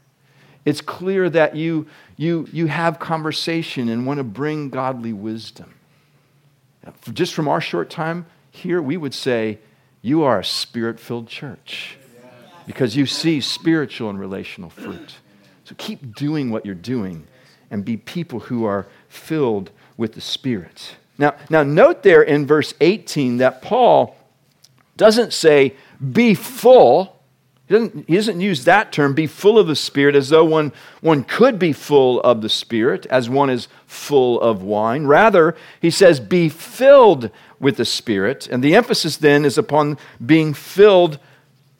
It's 0.63 0.79
clear 0.79 1.29
that 1.31 1.57
you, 1.57 1.87
you, 2.15 2.47
you 2.53 2.67
have 2.67 2.97
conversation 2.97 3.89
and 3.89 4.05
want 4.07 4.19
to 4.19 4.23
bring 4.23 4.69
godly 4.69 5.11
wisdom. 5.11 5.73
Just 7.11 7.33
from 7.33 7.49
our 7.49 7.59
short 7.59 7.89
time 7.89 8.25
here, 8.51 8.81
we 8.81 8.95
would 8.95 9.13
say, 9.13 9.59
You 10.01 10.23
are 10.23 10.39
a 10.39 10.45
spirit 10.45 11.01
filled 11.01 11.27
church 11.27 11.97
because 12.65 12.95
you 12.95 13.05
see 13.05 13.41
spiritual 13.41 14.09
and 14.09 14.17
relational 14.17 14.69
fruit. 14.69 15.15
So 15.65 15.75
keep 15.77 16.15
doing 16.15 16.51
what 16.51 16.65
you're 16.65 16.73
doing 16.73 17.27
and 17.69 17.85
be 17.85 17.97
people 17.97 18.41
who 18.41 18.65
are 18.65 18.87
filled 19.09 19.71
with 19.97 20.13
the 20.13 20.21
Spirit. 20.21 20.95
Now, 21.17 21.35
now 21.49 21.63
note 21.63 22.03
there 22.03 22.21
in 22.21 22.45
verse 22.45 22.73
18 22.81 23.37
that 23.37 23.61
Paul 23.61 24.17
doesn't 24.97 25.33
say, 25.33 25.75
Be 26.11 26.33
full 26.33 27.15
he 27.67 27.73
doesn't, 27.73 28.07
he 28.07 28.15
doesn't 28.15 28.41
use 28.41 28.65
that 28.65 28.91
term, 28.91 29.15
be 29.15 29.25
full 29.25 29.57
of 29.57 29.65
the 29.65 29.75
Spirit, 29.75 30.15
as 30.15 30.29
though 30.29 30.45
one, 30.45 30.71
one 31.01 31.23
could 31.23 31.57
be 31.57 31.73
full 31.73 32.21
of 32.21 32.41
the 32.41 32.49
Spirit, 32.49 33.07
as 33.07 33.27
one 33.27 33.49
is 33.49 33.67
full 33.87 34.39
of 34.39 34.61
wine. 34.61 35.07
Rather, 35.07 35.55
he 35.81 35.89
says, 35.89 36.19
be 36.19 36.47
filled 36.47 37.31
with 37.59 37.77
the 37.77 37.85
Spirit. 37.85 38.47
And 38.47 38.63
the 38.63 38.75
emphasis 38.75 39.17
then 39.17 39.45
is 39.45 39.57
upon 39.57 39.97
being 40.23 40.53
filled 40.53 41.17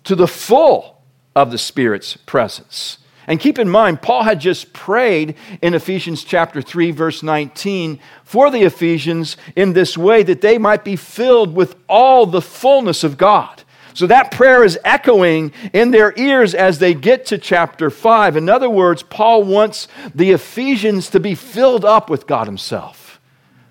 to 0.05 0.15
the 0.15 0.27
full 0.27 1.03
of 1.35 1.51
the 1.51 1.59
Spirit's 1.59 2.17
presence. 2.17 2.97
And 3.27 3.39
keep 3.39 3.57
in 3.57 3.69
mind, 3.69 4.01
Paul 4.01 4.23
had 4.23 4.39
just 4.39 4.73
prayed 4.73 5.35
in 5.61 5.73
Ephesians 5.73 6.23
chapter 6.23 6.61
3, 6.61 6.91
verse 6.91 7.23
19, 7.23 7.99
for 8.23 8.51
the 8.51 8.63
Ephesians 8.63 9.37
in 9.55 9.73
this 9.73 9.97
way 9.97 10.23
that 10.23 10.41
they 10.41 10.57
might 10.57 10.83
be 10.83 10.95
filled 10.95 11.55
with 11.55 11.75
all 11.89 12.25
the 12.25 12.41
fullness 12.41 13.03
of 13.03 13.17
God. 13.17 13.63
So 13.93 14.07
that 14.07 14.31
prayer 14.31 14.63
is 14.63 14.77
echoing 14.83 15.53
in 15.71 15.91
their 15.91 16.13
ears 16.17 16.53
as 16.53 16.79
they 16.79 16.93
get 16.93 17.25
to 17.27 17.37
chapter 17.37 17.89
5. 17.89 18.35
In 18.35 18.49
other 18.49 18.69
words, 18.69 19.01
Paul 19.03 19.43
wants 19.43 19.87
the 20.13 20.31
Ephesians 20.31 21.09
to 21.11 21.19
be 21.19 21.33
filled 21.33 21.85
up 21.85 22.09
with 22.09 22.27
God 22.27 22.45
Himself. 22.45 23.05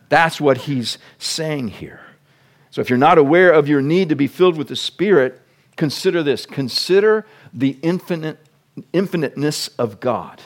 That's 0.08 0.40
what 0.40 0.58
he's 0.58 0.98
saying 1.18 1.68
here. 1.68 2.00
So 2.70 2.80
if 2.80 2.88
you're 2.88 2.98
not 2.98 3.18
aware 3.18 3.50
of 3.50 3.68
your 3.68 3.82
need 3.82 4.08
to 4.10 4.16
be 4.16 4.26
filled 4.26 4.56
with 4.56 4.68
the 4.68 4.76
Spirit, 4.76 5.40
consider 5.76 6.22
this. 6.22 6.46
Consider 6.46 7.26
the 7.52 7.78
infinite, 7.82 8.38
infiniteness 8.92 9.68
of 9.78 10.00
God. 10.00 10.42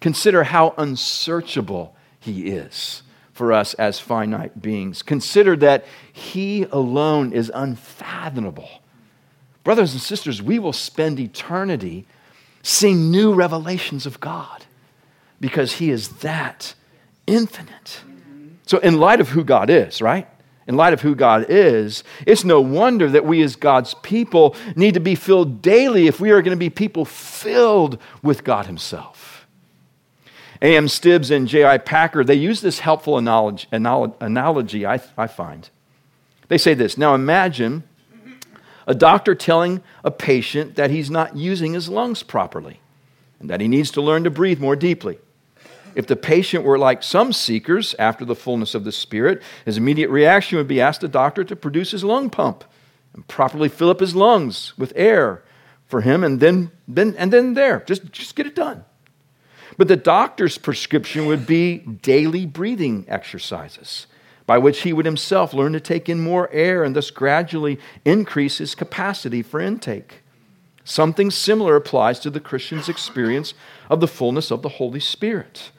Consider 0.00 0.44
how 0.44 0.74
unsearchable 0.78 1.96
He 2.20 2.48
is 2.48 3.02
for 3.32 3.52
us 3.52 3.74
as 3.74 4.00
finite 4.00 4.60
beings. 4.60 5.02
Consider 5.02 5.56
that 5.56 5.84
He 6.12 6.64
alone 6.64 7.32
is 7.32 7.50
unfathomable 7.54 8.68
Brothers 9.68 9.92
and 9.92 10.00
sisters, 10.00 10.40
we 10.40 10.58
will 10.58 10.72
spend 10.72 11.20
eternity 11.20 12.06
seeing 12.62 13.10
new 13.10 13.34
revelations 13.34 14.06
of 14.06 14.18
God 14.18 14.64
because 15.42 15.74
He 15.74 15.90
is 15.90 16.08
that 16.20 16.72
infinite. 17.26 18.00
So, 18.64 18.78
in 18.78 18.98
light 18.98 19.20
of 19.20 19.28
who 19.28 19.44
God 19.44 19.68
is, 19.68 20.00
right? 20.00 20.26
In 20.68 20.76
light 20.76 20.92
of 20.92 21.00
who 21.00 21.14
God 21.14 21.46
is, 21.48 22.04
it's 22.26 22.44
no 22.44 22.60
wonder 22.60 23.08
that 23.08 23.24
we 23.24 23.42
as 23.42 23.56
God's 23.56 23.94
people 23.94 24.54
need 24.76 24.92
to 24.94 25.00
be 25.00 25.14
filled 25.14 25.62
daily 25.62 26.06
if 26.06 26.20
we 26.20 26.30
are 26.30 26.42
going 26.42 26.54
to 26.54 26.58
be 26.58 26.68
people 26.68 27.06
filled 27.06 27.98
with 28.22 28.44
God 28.44 28.66
Himself. 28.66 29.46
A.M. 30.60 30.88
Stibbs 30.88 31.30
and 31.30 31.48
J.I. 31.48 31.78
Packer, 31.78 32.22
they 32.22 32.34
use 32.34 32.60
this 32.60 32.80
helpful 32.80 33.16
analogy, 33.16 33.66
analogy 33.72 34.84
I, 34.84 35.00
I 35.16 35.26
find. 35.26 35.70
They 36.48 36.58
say 36.58 36.74
this 36.74 36.98
Now 36.98 37.14
imagine 37.14 37.84
a 38.86 38.94
doctor 38.94 39.34
telling 39.34 39.82
a 40.04 40.10
patient 40.10 40.74
that 40.74 40.90
he's 40.90 41.10
not 41.10 41.34
using 41.34 41.72
his 41.72 41.88
lungs 41.88 42.22
properly 42.22 42.80
and 43.40 43.48
that 43.48 43.62
he 43.62 43.68
needs 43.68 43.90
to 43.92 44.02
learn 44.02 44.24
to 44.24 44.30
breathe 44.30 44.60
more 44.60 44.76
deeply. 44.76 45.18
If 45.98 46.06
the 46.06 46.14
patient 46.14 46.62
were 46.62 46.78
like 46.78 47.02
some 47.02 47.32
seekers 47.32 47.92
after 47.98 48.24
the 48.24 48.36
fullness 48.36 48.76
of 48.76 48.84
the 48.84 48.92
Spirit, 48.92 49.42
his 49.64 49.76
immediate 49.76 50.10
reaction 50.10 50.56
would 50.56 50.68
be 50.68 50.80
ask 50.80 51.00
the 51.00 51.08
doctor 51.08 51.42
to 51.42 51.56
produce 51.56 51.90
his 51.90 52.04
lung 52.04 52.30
pump 52.30 52.62
and 53.14 53.26
properly 53.26 53.68
fill 53.68 53.90
up 53.90 53.98
his 53.98 54.14
lungs 54.14 54.78
with 54.78 54.92
air 54.94 55.42
for 55.86 56.02
him 56.02 56.22
and 56.22 56.38
then, 56.38 56.70
then, 56.86 57.16
and 57.18 57.32
then 57.32 57.54
there. 57.54 57.82
Just, 57.84 58.12
just 58.12 58.36
get 58.36 58.46
it 58.46 58.54
done. 58.54 58.84
But 59.76 59.88
the 59.88 59.96
doctor's 59.96 60.56
prescription 60.56 61.26
would 61.26 61.48
be 61.48 61.78
daily 61.78 62.46
breathing 62.46 63.04
exercises 63.08 64.06
by 64.46 64.56
which 64.56 64.82
he 64.82 64.92
would 64.92 65.04
himself 65.04 65.52
learn 65.52 65.72
to 65.72 65.80
take 65.80 66.08
in 66.08 66.20
more 66.20 66.48
air 66.52 66.84
and 66.84 66.94
thus 66.94 67.10
gradually 67.10 67.80
increase 68.04 68.58
his 68.58 68.76
capacity 68.76 69.42
for 69.42 69.58
intake. 69.58 70.22
Something 70.84 71.32
similar 71.32 71.74
applies 71.74 72.20
to 72.20 72.30
the 72.30 72.38
Christian's 72.38 72.88
experience 72.88 73.52
of 73.90 73.98
the 73.98 74.06
fullness 74.06 74.52
of 74.52 74.62
the 74.62 74.68
Holy 74.68 75.00
Spirit. 75.00 75.72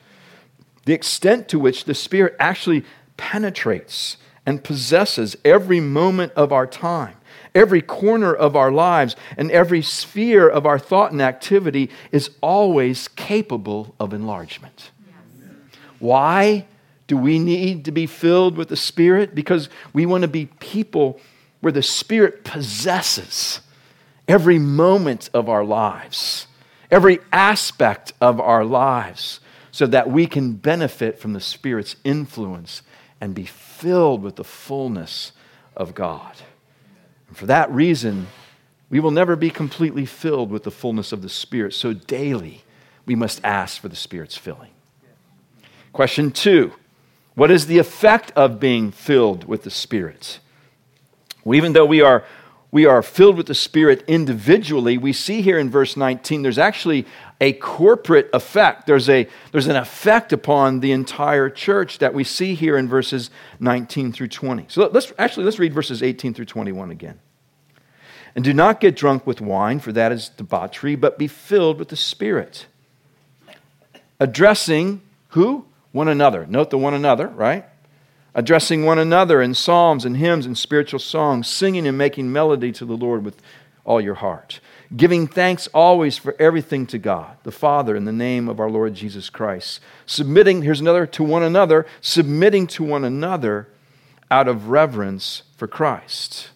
The 0.89 0.95
extent 0.95 1.47
to 1.49 1.60
which 1.60 1.86
the 1.86 1.93
Spirit 1.93 2.36
actually 2.39 2.84
penetrates 3.15 4.17
and 4.43 4.63
possesses 4.63 5.38
every 5.45 5.80
moment 5.80 6.32
of 6.36 6.52
our 6.52 6.65
time, 6.65 7.13
every 7.54 7.84
corner 7.84 8.34
of 8.34 8.56
our 8.56 8.71
lives, 8.71 9.15
and 9.38 9.52
every 9.52 9.84
sphere 9.84 10.49
of 10.49 10.65
our 10.65 10.80
thought 10.80 11.12
and 11.12 11.21
activity 11.21 11.91
is 12.12 12.32
always 12.41 13.08
capable 13.10 13.93
of 13.99 14.15
enlargement. 14.15 14.89
Yes. 15.06 15.45
Why? 15.99 16.65
Do 17.06 17.17
we 17.17 17.38
need 17.38 17.86
to 17.86 17.91
be 17.91 18.08
filled 18.08 18.58
with 18.58 18.69
the 18.69 18.75
Spirit? 18.75 19.36
Because 19.36 19.69
we 19.93 20.08
want 20.08 20.23
to 20.23 20.28
be 20.28 20.47
people 20.60 21.21
where 21.60 21.71
the 21.71 21.84
Spirit 21.84 22.43
possesses 22.43 23.62
every 24.28 24.58
moment 24.58 25.30
of 25.36 25.49
our 25.49 25.63
lives, 25.63 26.47
every 26.89 27.19
aspect 27.32 28.12
of 28.19 28.41
our 28.41 28.65
lives, 28.65 29.39
so 29.80 29.88
that 29.88 30.12
we 30.12 30.28
can 30.28 30.52
benefit 30.52 31.18
from 31.18 31.32
the 31.32 31.39
Spirit's 31.39 31.96
influence 32.04 32.82
and 33.22 33.34
be 33.34 33.46
filled 33.46 34.22
with 34.22 34.36
the 34.36 34.44
fullness 34.44 35.32
of 35.74 35.96
God. 35.96 36.36
And 37.30 37.38
for 37.38 37.46
that 37.46 37.72
reason, 37.72 38.28
We 38.89 39.00
will 39.00 39.12
never 39.12 39.38
be 39.38 39.50
completely 39.50 40.06
filled 40.06 40.52
with 40.52 40.63
the 40.63 40.72
fullness 40.72 41.13
of 41.13 41.22
the 41.22 41.30
Spirit. 41.30 41.74
So 41.74 41.94
daily, 41.94 42.65
we 43.06 43.15
must 43.15 43.39
ask 43.46 43.80
for 43.80 43.88
the 43.88 43.96
Spirit's 43.96 44.36
filling. 44.36 44.72
Question 45.94 46.32
two 46.32 46.74
What 47.36 47.50
is 47.50 47.68
the 47.68 47.78
effect 47.78 48.34
of 48.36 48.60
being 48.60 48.92
filled 48.92 49.46
with 49.46 49.63
the 49.63 49.72
Spirit? 49.72 50.39
Well, 51.46 51.56
even 51.56 51.72
though 51.72 51.86
we 51.86 52.02
are, 52.02 52.26
we 52.70 52.86
are 52.86 53.02
filled 53.02 53.38
with 53.38 53.48
the 53.48 53.56
Spirit 53.56 54.04
individually, 54.08 54.98
we 54.98 55.13
see 55.13 55.42
here 55.42 55.58
in 55.58 55.70
verse 55.70 55.96
19 55.96 56.42
there's 56.42 56.58
actually 56.58 57.06
a 57.41 57.54
corporate 57.54 58.30
effect. 58.34 58.86
There's, 58.86 59.10
a, 59.10 59.28
there's 59.52 59.67
an 59.67 59.75
effect 59.75 60.34
upon 60.34 60.82
the 60.82 60.91
entire 60.91 61.49
church 61.49 61.99
that 61.99 62.13
we 62.13 62.23
see 62.23 62.54
here 62.54 62.78
in 62.78 62.88
verses 62.88 63.30
19 63.60 64.12
through 64.12 64.28
20. 64.28 64.65
So 64.67 64.89
let's 64.91 65.13
actually 65.17 65.45
let's 65.45 65.60
read 65.60 65.73
verses 65.73 66.04
18 66.04 66.34
through 66.34 66.45
21 66.45 66.91
again. 66.91 67.19
And 68.36 68.43
do 68.43 68.54
not 68.54 68.80
get 68.80 68.95
drunk 68.95 69.25
with 69.25 69.41
wine, 69.41 69.80
for 69.80 69.91
that 69.93 70.12
is 70.12 70.30
debauchery, 70.30 70.95
but 70.95 71.17
be 71.17 71.28
filled 71.28 71.80
with 71.80 71.89
the 71.89 71.95
Spirit. 71.95 72.67
Addressing 74.19 75.02
who? 75.30 75.65
One 75.91 76.08
another. 76.08 76.45
Note 76.45 76.69
the 76.69 76.78
one 76.78 76.93
another, 76.93 77.28
right? 77.28 77.65
Addressing 78.36 78.86
one 78.86 78.99
another 78.99 79.41
in 79.41 79.56
psalms 79.56 80.06
and 80.06 80.17
hymns 80.17 80.45
and 80.45 80.58
spiritual 80.58 80.99
songs, 80.99 81.47
singing 81.47 81.88
and 81.88 81.97
making 81.97 82.32
melody 82.32 82.71
to 82.73 82.86
the 82.86 82.95
Lord 82.95 83.25
with 83.25 83.41
all 83.89 83.99
your 83.99 84.15
heart 84.15 84.62
giving 84.95 85.28
thanks 85.28 85.67
always 85.67 86.17
for 86.17 86.36
everything 86.39 86.88
to 86.88 86.97
God, 86.97 87.38
the 87.43 87.52
Father, 87.52 87.95
in 87.95 88.06
the 88.06 88.12
name 88.12 88.49
of 88.49 88.60
our 88.60 88.69
Lord 88.69 88.95
Jesus 88.95 89.30
Christ. 89.30 89.80
Submitting, 90.06 90.63
here's 90.63 90.82
another, 90.82 91.06
to 91.08 91.23
one 91.23 91.43
another, 91.43 91.86
submitting 92.02 92.65
to 92.67 92.84
one 92.84 93.04
another 93.04 93.67
out 94.32 94.47
of 94.47 94.69
reverence 94.69 95.43
for 95.56 95.67
Christ. 95.67 96.49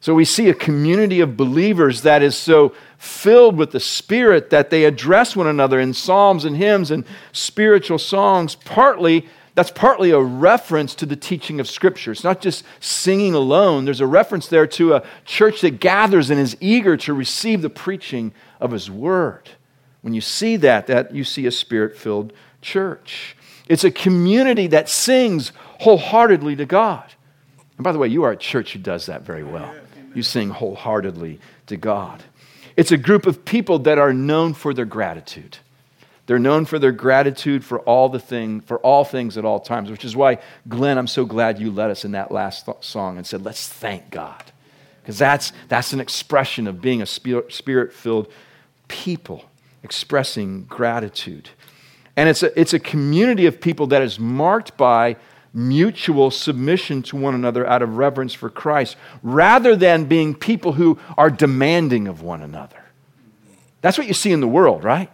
So 0.00 0.14
we 0.14 0.24
see 0.24 0.48
a 0.48 0.54
community 0.54 1.20
of 1.20 1.36
believers 1.36 2.02
that 2.02 2.22
is 2.22 2.36
so 2.36 2.74
filled 2.96 3.56
with 3.56 3.72
the 3.72 3.80
Spirit 3.80 4.50
that 4.50 4.70
they 4.70 4.84
address 4.84 5.34
one 5.34 5.48
another 5.48 5.80
in 5.80 5.92
psalms 5.92 6.44
and 6.44 6.56
hymns 6.56 6.92
and 6.92 7.04
spiritual 7.32 7.98
songs, 7.98 8.54
partly 8.54 9.28
that's 9.58 9.72
partly 9.72 10.12
a 10.12 10.20
reference 10.20 10.94
to 10.94 11.04
the 11.04 11.16
teaching 11.16 11.58
of 11.58 11.68
Scripture. 11.68 12.12
It's 12.12 12.22
not 12.22 12.40
just 12.40 12.64
singing 12.78 13.34
alone, 13.34 13.86
there's 13.86 14.00
a 14.00 14.06
reference 14.06 14.46
there 14.46 14.68
to 14.68 14.94
a 14.94 15.02
church 15.24 15.62
that 15.62 15.80
gathers 15.80 16.30
and 16.30 16.38
is 16.38 16.56
eager 16.60 16.96
to 16.98 17.12
receive 17.12 17.60
the 17.60 17.68
preaching 17.68 18.32
of 18.60 18.70
His 18.70 18.88
Word. 18.88 19.50
When 20.02 20.14
you 20.14 20.20
see 20.20 20.54
that, 20.58 20.86
that 20.86 21.12
you 21.12 21.24
see 21.24 21.44
a 21.46 21.50
spirit 21.50 21.96
filled 21.98 22.32
church. 22.62 23.36
It's 23.68 23.82
a 23.82 23.90
community 23.90 24.68
that 24.68 24.88
sings 24.88 25.50
wholeheartedly 25.80 26.54
to 26.54 26.64
God. 26.64 27.12
And 27.78 27.82
by 27.82 27.90
the 27.90 27.98
way, 27.98 28.06
you 28.06 28.22
are 28.22 28.30
a 28.30 28.36
church 28.36 28.74
who 28.74 28.78
does 28.78 29.06
that 29.06 29.22
very 29.22 29.42
well. 29.42 29.74
You 30.14 30.22
sing 30.22 30.50
wholeheartedly 30.50 31.40
to 31.66 31.76
God. 31.76 32.22
It's 32.76 32.92
a 32.92 32.96
group 32.96 33.26
of 33.26 33.44
people 33.44 33.80
that 33.80 33.98
are 33.98 34.12
known 34.12 34.54
for 34.54 34.72
their 34.72 34.84
gratitude. 34.84 35.58
They're 36.28 36.38
known 36.38 36.66
for 36.66 36.78
their 36.78 36.92
gratitude 36.92 37.64
for 37.64 37.80
all 37.80 38.10
the 38.10 38.20
thing, 38.20 38.60
for 38.60 38.76
all 38.80 39.02
things 39.02 39.38
at 39.38 39.46
all 39.46 39.60
times, 39.60 39.90
which 39.90 40.04
is 40.04 40.14
why, 40.14 40.36
Glenn, 40.68 40.98
I'm 40.98 41.06
so 41.06 41.24
glad 41.24 41.58
you 41.58 41.70
led 41.70 41.90
us 41.90 42.04
in 42.04 42.12
that 42.12 42.30
last 42.30 42.66
th- 42.66 42.76
song 42.82 43.16
and 43.16 43.26
said, 43.26 43.46
let's 43.46 43.66
thank 43.66 44.10
God. 44.10 44.44
Because 45.00 45.16
that's, 45.16 45.54
that's 45.68 45.94
an 45.94 46.00
expression 46.00 46.66
of 46.66 46.82
being 46.82 47.00
a 47.00 47.06
spirit 47.06 47.94
filled 47.94 48.30
people, 48.88 49.46
expressing 49.82 50.64
gratitude. 50.64 51.48
And 52.14 52.28
it's 52.28 52.42
a, 52.42 52.60
it's 52.60 52.74
a 52.74 52.78
community 52.78 53.46
of 53.46 53.58
people 53.58 53.86
that 53.86 54.02
is 54.02 54.20
marked 54.20 54.76
by 54.76 55.16
mutual 55.54 56.30
submission 56.30 57.00
to 57.04 57.16
one 57.16 57.34
another 57.34 57.66
out 57.66 57.80
of 57.80 57.96
reverence 57.96 58.34
for 58.34 58.50
Christ, 58.50 58.98
rather 59.22 59.74
than 59.74 60.04
being 60.04 60.34
people 60.34 60.74
who 60.74 60.98
are 61.16 61.30
demanding 61.30 62.06
of 62.06 62.20
one 62.20 62.42
another. 62.42 62.84
That's 63.80 63.96
what 63.96 64.06
you 64.06 64.12
see 64.12 64.30
in 64.30 64.40
the 64.40 64.46
world, 64.46 64.84
right? 64.84 65.10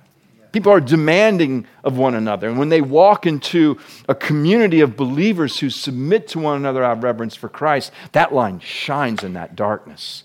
People 0.54 0.70
are 0.70 0.78
demanding 0.78 1.66
of 1.82 1.98
one 1.98 2.14
another. 2.14 2.48
And 2.48 2.60
when 2.60 2.68
they 2.68 2.80
walk 2.80 3.26
into 3.26 3.76
a 4.08 4.14
community 4.14 4.80
of 4.82 4.96
believers 4.96 5.58
who 5.58 5.68
submit 5.68 6.28
to 6.28 6.38
one 6.38 6.56
another 6.58 6.84
out 6.84 6.98
of 6.98 7.02
reverence 7.02 7.34
for 7.34 7.48
Christ, 7.48 7.90
that 8.12 8.32
line 8.32 8.60
shines 8.60 9.24
in 9.24 9.32
that 9.32 9.56
darkness 9.56 10.22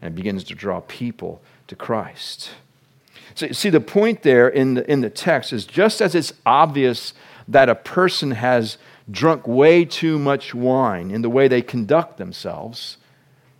and 0.00 0.12
it 0.12 0.16
begins 0.16 0.44
to 0.44 0.54
draw 0.54 0.82
people 0.82 1.42
to 1.66 1.74
Christ. 1.74 2.52
So, 3.34 3.50
see, 3.50 3.70
the 3.70 3.80
point 3.80 4.22
there 4.22 4.48
in 4.48 4.74
the, 4.74 4.88
in 4.88 5.00
the 5.00 5.10
text 5.10 5.52
is 5.52 5.64
just 5.64 6.00
as 6.00 6.14
it's 6.14 6.32
obvious 6.46 7.12
that 7.48 7.68
a 7.68 7.74
person 7.74 8.30
has 8.30 8.78
drunk 9.10 9.48
way 9.48 9.84
too 9.84 10.16
much 10.16 10.54
wine 10.54 11.10
in 11.10 11.22
the 11.22 11.28
way 11.28 11.48
they 11.48 11.60
conduct 11.60 12.18
themselves, 12.18 12.98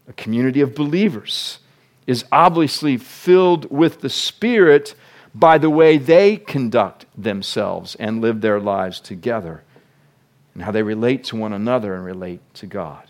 a 0.07 0.13
community 0.13 0.61
of 0.61 0.77
believers 0.77 1.59
is 2.07 2.25
obviously 2.31 2.97
filled 2.97 3.69
with 3.73 4.03
the 4.03 4.09
Spirit 4.09 4.95
by 5.35 5.59
the 5.59 5.71
way 5.71 5.99
they 5.99 6.37
conduct 6.37 7.07
themselves 7.17 7.95
and 7.97 8.21
live 8.21 8.41
their 8.41 8.61
lives 8.61 9.01
together 9.01 9.63
and 10.55 10.63
how 10.63 10.71
they 10.71 10.83
relate 10.83 11.25
to 11.25 11.37
one 11.37 11.53
another 11.53 11.95
and 11.95 12.05
relate 12.05 12.41
to 12.55 12.67
God. 12.67 13.05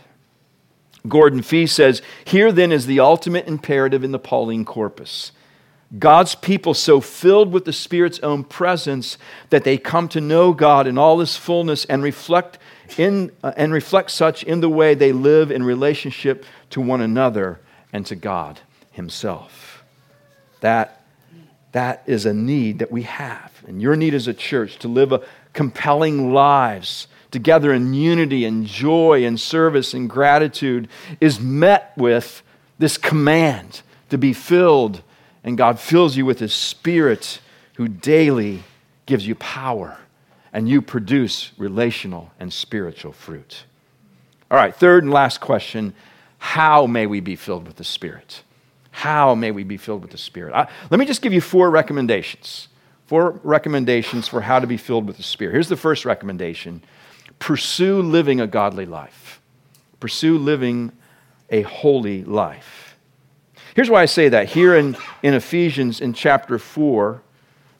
Gordon 1.09 1.43
Fee 1.43 1.67
says, 1.67 2.01
Here 2.25 2.53
then 2.53 2.71
is 2.71 2.87
the 2.87 3.01
ultimate 3.01 3.49
imperative 3.49 4.05
in 4.05 4.13
the 4.13 4.19
Pauline 4.19 4.65
corpus. 4.65 5.33
God's 5.99 6.35
people 6.35 6.73
so 6.75 7.01
filled 7.01 7.53
with 7.53 7.65
the 7.65 7.73
Spirit's 7.73 8.21
own 8.21 8.45
presence 8.45 9.19
that 9.51 9.65
they 9.65 9.77
come 9.77 10.09
to 10.09 10.21
know 10.21 10.53
God 10.55 10.87
in 10.87 10.97
all 10.97 11.19
his 11.19 11.37
fullness 11.37 11.85
and 11.85 12.03
reflect 12.03 12.59
in 12.97 13.33
uh, 13.43 13.53
and 13.57 13.73
reflect 13.73 14.11
such 14.11 14.43
in 14.43 14.61
the 14.61 14.69
way 14.69 14.95
they 14.95 15.13
live 15.13 15.51
in 15.51 15.63
relationship 15.63 16.45
to 16.71 16.81
one 16.81 17.01
another 17.01 17.61
and 17.93 18.07
to 18.07 18.17
God 18.17 18.61
himself. 18.91 19.85
That 20.61 21.02
that 21.73 22.03
is 22.07 22.27
a 22.27 22.35
need 22.35 22.79
that 22.79 22.93
we 22.93 23.03
have. 23.03 23.51
And 23.67 23.81
your 23.81 23.97
need 23.97 24.15
as 24.15 24.29
a 24.29 24.35
church 24.35 24.79
to 24.81 24.89
live 24.89 25.13
a 25.13 25.23
compelling 25.53 26.33
lives 26.33 27.09
together 27.31 27.73
in 27.73 27.95
unity 27.95 28.45
and 28.45 28.67
joy 28.67 29.25
and 29.25 29.41
service 29.41 29.95
and 29.95 30.09
gratitude 30.09 30.89
is 31.21 31.41
met 31.41 31.93
with 31.97 32.43
this 32.79 32.99
command 32.99 33.83
to 34.11 34.19
be 34.19 34.33
filled. 34.33 35.03
And 35.43 35.57
God 35.57 35.81
fills 35.81 36.17
you 36.17 36.27
with 36.27 36.39
His 36.39 36.53
Spirit 36.53 37.41
who 37.75 37.89
daily 37.89 38.63
gives 39.07 39.27
you 39.27 39.35
power 39.35 39.99
and 40.53 40.69
you 40.69 40.83
produce 40.83 41.53
relational 41.57 42.31
and 42.39 42.53
spiritual 42.53 43.13
fruit. 43.13 43.65
All 44.51 44.59
right, 44.59 44.75
third 44.75 45.03
and 45.03 45.13
last 45.13 45.41
question 45.41 45.95
how 46.37 46.87
may 46.87 47.07
we 47.07 47.21
be 47.21 47.37
filled 47.37 47.67
with 47.67 47.77
the 47.77 47.85
Spirit? 47.85 48.43
How 48.93 49.35
may 49.35 49.51
we 49.51 49.65
be 49.65 49.77
filled 49.77 50.03
with 50.03 50.13
the 50.13 50.19
Spirit? 50.19 50.55
I, 50.55 50.69
let 50.91 51.01
me 51.01 51.07
just 51.07 51.23
give 51.23 51.33
you 51.33 51.41
four 51.41 51.71
recommendations. 51.71 52.69
Four 53.07 53.41
recommendations 53.43 54.29
for 54.29 54.41
how 54.41 54.61
to 54.61 54.67
be 54.67 54.77
filled 54.77 55.07
with 55.07 55.17
the 55.17 55.23
Spirit. 55.23 55.53
Here's 55.53 55.69
the 55.69 55.77
first 55.77 56.05
recommendation 56.05 56.83
pursue 57.39 58.01
living 58.01 58.41
a 58.41 58.47
godly 58.47 58.87
life, 58.87 59.41
pursue 59.99 60.39
living 60.39 60.93
a 61.51 61.63
holy 61.63 62.23
life. 62.23 62.97
Here's 63.75 63.91
why 63.91 64.03
I 64.03 64.07
say 64.07 64.29
that. 64.29 64.51
Here 64.51 64.77
in, 64.77 64.97
in 65.23 65.35
Ephesians, 65.35 66.01
in 66.01 66.13
chapter 66.13 66.59
4, 66.59 67.23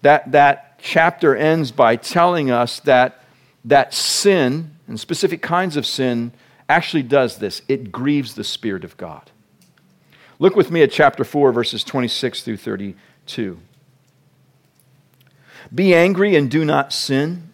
that, 0.01 0.33
that 0.33 0.79
chapter 0.81 1.37
ends 1.37 1.71
by 1.71 1.97
telling 1.97 2.51
us 2.51 2.81
that, 2.81 3.23
that 3.65 3.95
sin, 3.95 4.77
and 4.89 4.99
specific 4.99 5.43
kinds 5.43 5.77
of 5.77 5.87
sin, 5.87 6.33
actually 6.69 7.03
does 7.03 7.37
this 7.37 7.63
it 7.69 7.93
grieves 7.93 8.35
the 8.35 8.45
Spirit 8.45 8.85
of 8.85 8.97
God. 8.97 9.31
Look 10.43 10.57
with 10.57 10.73
me 10.73 10.83
at 10.83 10.91
chapter 10.91 11.23
4, 11.23 11.53
verses 11.53 11.85
26 11.85 12.43
through 12.43 12.57
32. 12.57 13.61
Be 15.73 15.95
angry 15.95 16.35
and 16.35 16.51
do 16.51 16.65
not 16.65 16.93
sin. 16.93 17.53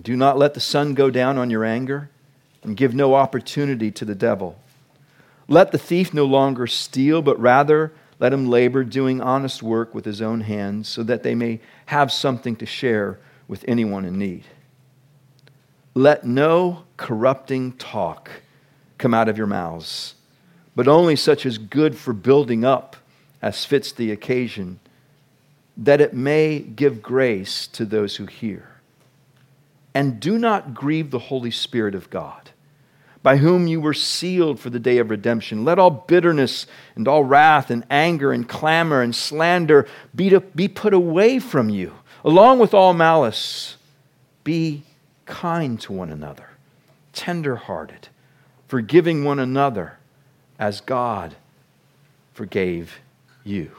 Do 0.00 0.16
not 0.16 0.38
let 0.38 0.54
the 0.54 0.58
sun 0.60 0.94
go 0.94 1.10
down 1.10 1.36
on 1.36 1.50
your 1.50 1.62
anger, 1.62 2.08
and 2.62 2.74
give 2.74 2.94
no 2.94 3.14
opportunity 3.14 3.90
to 3.90 4.06
the 4.06 4.14
devil. 4.14 4.58
Let 5.46 5.72
the 5.72 5.78
thief 5.78 6.14
no 6.14 6.24
longer 6.24 6.66
steal, 6.66 7.20
but 7.20 7.38
rather 7.38 7.92
let 8.18 8.32
him 8.32 8.48
labor, 8.48 8.82
doing 8.82 9.20
honest 9.20 9.62
work 9.62 9.94
with 9.94 10.06
his 10.06 10.22
own 10.22 10.40
hands, 10.40 10.88
so 10.88 11.02
that 11.02 11.22
they 11.24 11.34
may 11.34 11.60
have 11.84 12.10
something 12.10 12.56
to 12.56 12.64
share 12.64 13.18
with 13.46 13.62
anyone 13.68 14.06
in 14.06 14.18
need. 14.18 14.44
Let 15.92 16.24
no 16.24 16.84
corrupting 16.96 17.72
talk 17.72 18.30
come 18.96 19.12
out 19.12 19.28
of 19.28 19.36
your 19.36 19.46
mouths 19.46 20.14
but 20.74 20.88
only 20.88 21.16
such 21.16 21.44
as 21.44 21.58
good 21.58 21.96
for 21.96 22.12
building 22.12 22.64
up 22.64 22.96
as 23.40 23.64
fits 23.64 23.92
the 23.92 24.10
occasion, 24.10 24.78
that 25.76 26.00
it 26.00 26.14
may 26.14 26.60
give 26.60 27.02
grace 27.02 27.66
to 27.66 27.84
those 27.84 28.16
who 28.16 28.26
hear. 28.26 28.68
And 29.94 30.20
do 30.20 30.38
not 30.38 30.74
grieve 30.74 31.10
the 31.10 31.18
Holy 31.18 31.50
Spirit 31.50 31.94
of 31.94 32.08
God, 32.08 32.50
by 33.22 33.36
whom 33.36 33.66
you 33.66 33.80
were 33.80 33.94
sealed 33.94 34.58
for 34.58 34.70
the 34.70 34.78
day 34.78 34.98
of 34.98 35.10
redemption. 35.10 35.64
Let 35.64 35.78
all 35.78 35.90
bitterness 35.90 36.66
and 36.96 37.06
all 37.06 37.24
wrath 37.24 37.70
and 37.70 37.84
anger 37.90 38.32
and 38.32 38.48
clamor 38.48 39.02
and 39.02 39.14
slander 39.14 39.86
be, 40.14 40.36
be 40.54 40.68
put 40.68 40.94
away 40.94 41.38
from 41.38 41.68
you, 41.68 41.94
along 42.24 42.58
with 42.58 42.72
all 42.72 42.94
malice. 42.94 43.76
Be 44.44 44.82
kind 45.26 45.80
to 45.82 45.92
one 45.92 46.10
another, 46.10 46.48
tender 47.12 47.56
hearted, 47.56 48.08
forgiving 48.66 49.24
one 49.24 49.38
another 49.38 49.98
as 50.58 50.80
God 50.80 51.36
forgave 52.34 53.00
you. 53.44 53.70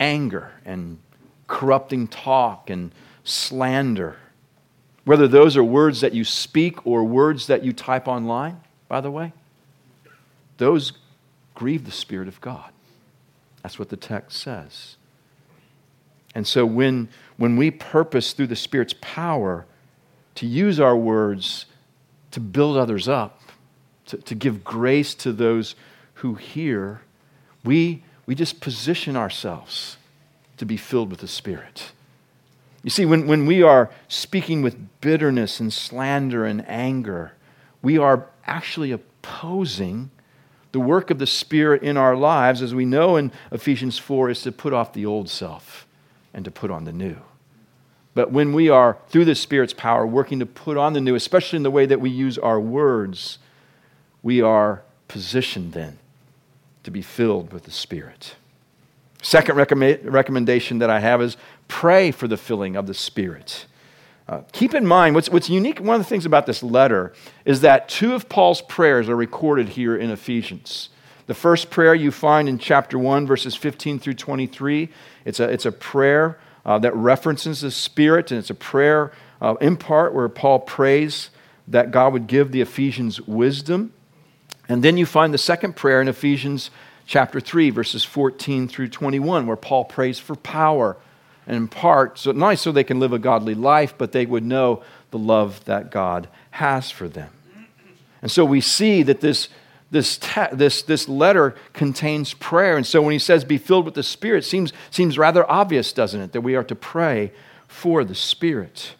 Anger 0.00 0.52
and 0.64 0.98
corrupting 1.46 2.08
talk 2.08 2.70
and 2.70 2.92
slander, 3.22 4.16
whether 5.04 5.28
those 5.28 5.56
are 5.56 5.64
words 5.64 6.00
that 6.00 6.12
you 6.12 6.24
speak 6.24 6.86
or 6.86 7.04
words 7.04 7.46
that 7.46 7.64
you 7.64 7.72
type 7.72 8.08
online, 8.08 8.60
by 8.88 9.00
the 9.00 9.10
way, 9.10 9.32
those 10.58 10.92
grieve 11.54 11.84
the 11.84 11.92
Spirit 11.92 12.28
of 12.28 12.40
God. 12.40 12.70
That's 13.62 13.78
what 13.78 13.88
the 13.88 13.96
text 13.96 14.40
says. 14.40 14.96
And 16.34 16.46
so 16.46 16.66
when, 16.66 17.08
when 17.36 17.56
we 17.56 17.70
purpose 17.70 18.32
through 18.32 18.48
the 18.48 18.56
Spirit's 18.56 18.94
power 19.00 19.66
to 20.34 20.46
use 20.46 20.80
our 20.80 20.96
words 20.96 21.66
to 22.32 22.40
build 22.40 22.76
others 22.76 23.08
up, 23.08 23.40
to, 24.06 24.16
to 24.18 24.34
give 24.34 24.64
grace 24.64 25.14
to 25.16 25.32
those 25.32 25.74
who 26.14 26.34
hear, 26.34 27.02
we, 27.64 28.02
we 28.26 28.34
just 28.34 28.60
position 28.60 29.16
ourselves 29.16 29.96
to 30.56 30.64
be 30.64 30.76
filled 30.76 31.10
with 31.10 31.20
the 31.20 31.28
Spirit. 31.28 31.92
You 32.82 32.90
see, 32.90 33.06
when, 33.06 33.26
when 33.26 33.46
we 33.46 33.62
are 33.62 33.90
speaking 34.08 34.62
with 34.62 35.00
bitterness 35.00 35.58
and 35.58 35.72
slander 35.72 36.44
and 36.44 36.66
anger, 36.68 37.32
we 37.82 37.98
are 37.98 38.26
actually 38.46 38.92
opposing 38.92 40.10
the 40.72 40.80
work 40.80 41.10
of 41.10 41.18
the 41.18 41.26
Spirit 41.26 41.82
in 41.82 41.96
our 41.96 42.16
lives, 42.16 42.60
as 42.60 42.74
we 42.74 42.84
know 42.84 43.16
in 43.16 43.32
Ephesians 43.52 43.98
4, 43.98 44.30
is 44.30 44.42
to 44.42 44.52
put 44.52 44.72
off 44.72 44.92
the 44.92 45.06
old 45.06 45.30
self 45.30 45.86
and 46.34 46.44
to 46.44 46.50
put 46.50 46.70
on 46.70 46.84
the 46.84 46.92
new. 46.92 47.16
But 48.12 48.30
when 48.30 48.52
we 48.52 48.68
are, 48.68 48.98
through 49.08 49.24
the 49.24 49.34
Spirit's 49.34 49.72
power, 49.72 50.06
working 50.06 50.38
to 50.40 50.46
put 50.46 50.76
on 50.76 50.92
the 50.92 51.00
new, 51.00 51.14
especially 51.14 51.58
in 51.58 51.62
the 51.62 51.70
way 51.70 51.86
that 51.86 52.00
we 52.00 52.10
use 52.10 52.38
our 52.38 52.60
words, 52.60 53.38
we 54.24 54.40
are 54.42 54.82
positioned 55.06 55.72
then 55.72 55.98
to 56.82 56.90
be 56.90 57.02
filled 57.02 57.52
with 57.52 57.62
the 57.62 57.70
Spirit. 57.70 58.34
Second 59.22 59.56
recommendation 59.56 60.78
that 60.78 60.90
I 60.90 60.98
have 60.98 61.22
is 61.22 61.36
pray 61.68 62.10
for 62.10 62.26
the 62.26 62.36
filling 62.36 62.74
of 62.74 62.86
the 62.86 62.94
Spirit. 62.94 63.66
Uh, 64.26 64.40
keep 64.52 64.74
in 64.74 64.86
mind, 64.86 65.14
what's, 65.14 65.28
what's 65.28 65.50
unique, 65.50 65.78
one 65.78 65.94
of 65.94 66.00
the 66.00 66.08
things 66.08 66.24
about 66.26 66.46
this 66.46 66.62
letter 66.62 67.12
is 67.44 67.60
that 67.60 67.88
two 67.88 68.14
of 68.14 68.28
Paul's 68.28 68.62
prayers 68.62 69.08
are 69.08 69.16
recorded 69.16 69.70
here 69.70 69.94
in 69.96 70.10
Ephesians. 70.10 70.88
The 71.26 71.34
first 71.34 71.70
prayer 71.70 71.94
you 71.94 72.10
find 72.10 72.48
in 72.48 72.58
chapter 72.58 72.98
1, 72.98 73.26
verses 73.26 73.54
15 73.54 73.98
through 73.98 74.14
23. 74.14 74.88
It's 75.26 75.40
a, 75.40 75.44
it's 75.44 75.66
a 75.66 75.72
prayer 75.72 76.38
uh, 76.64 76.78
that 76.78 76.94
references 76.94 77.60
the 77.60 77.70
Spirit, 77.70 78.30
and 78.30 78.38
it's 78.38 78.50
a 78.50 78.54
prayer 78.54 79.12
uh, 79.42 79.54
in 79.60 79.76
part 79.76 80.14
where 80.14 80.28
Paul 80.30 80.60
prays 80.60 81.28
that 81.68 81.90
God 81.90 82.12
would 82.12 82.26
give 82.26 82.52
the 82.52 82.60
Ephesians 82.60 83.20
wisdom. 83.22 83.92
And 84.68 84.82
then 84.82 84.96
you 84.96 85.06
find 85.06 85.34
the 85.34 85.38
second 85.38 85.76
prayer 85.76 86.00
in 86.00 86.08
Ephesians 86.08 86.70
chapter 87.06 87.40
3, 87.40 87.70
verses 87.70 88.04
14 88.04 88.68
through 88.68 88.88
21, 88.88 89.46
where 89.46 89.56
Paul 89.56 89.84
prays 89.84 90.18
for 90.18 90.36
power 90.36 90.96
and 91.46 91.56
in 91.56 91.68
part, 91.68 92.18
so 92.18 92.32
not 92.32 92.58
so 92.58 92.72
they 92.72 92.84
can 92.84 93.00
live 93.00 93.12
a 93.12 93.18
godly 93.18 93.54
life, 93.54 93.94
but 93.98 94.12
they 94.12 94.24
would 94.24 94.44
know 94.44 94.82
the 95.10 95.18
love 95.18 95.64
that 95.66 95.90
God 95.90 96.28
has 96.52 96.90
for 96.90 97.08
them. 97.08 97.30
And 98.22 98.30
so 98.30 98.44
we 98.44 98.62
see 98.62 99.02
that 99.02 99.20
this, 99.20 99.50
this, 99.90 100.16
te- 100.16 100.54
this, 100.54 100.80
this 100.82 101.08
letter 101.08 101.54
contains 101.74 102.32
prayer. 102.32 102.78
And 102.78 102.86
so 102.86 103.02
when 103.02 103.12
he 103.12 103.18
says, 103.18 103.44
be 103.44 103.58
filled 103.58 103.84
with 103.84 103.94
the 103.94 104.02
Spirit, 104.02 104.44
seems, 104.44 104.72
seems 104.90 105.18
rather 105.18 105.48
obvious, 105.50 105.92
doesn't 105.92 106.20
it, 106.20 106.32
that 106.32 106.40
we 106.40 106.56
are 106.56 106.64
to 106.64 106.74
pray 106.74 107.32
for 107.68 108.04
the 108.04 108.14
Spirit. 108.14 108.94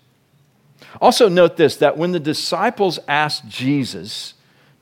Also, 1.00 1.28
note 1.28 1.56
this 1.56 1.76
that 1.76 1.96
when 1.96 2.12
the 2.12 2.20
disciples 2.20 2.98
asked 3.08 3.48
Jesus 3.48 4.33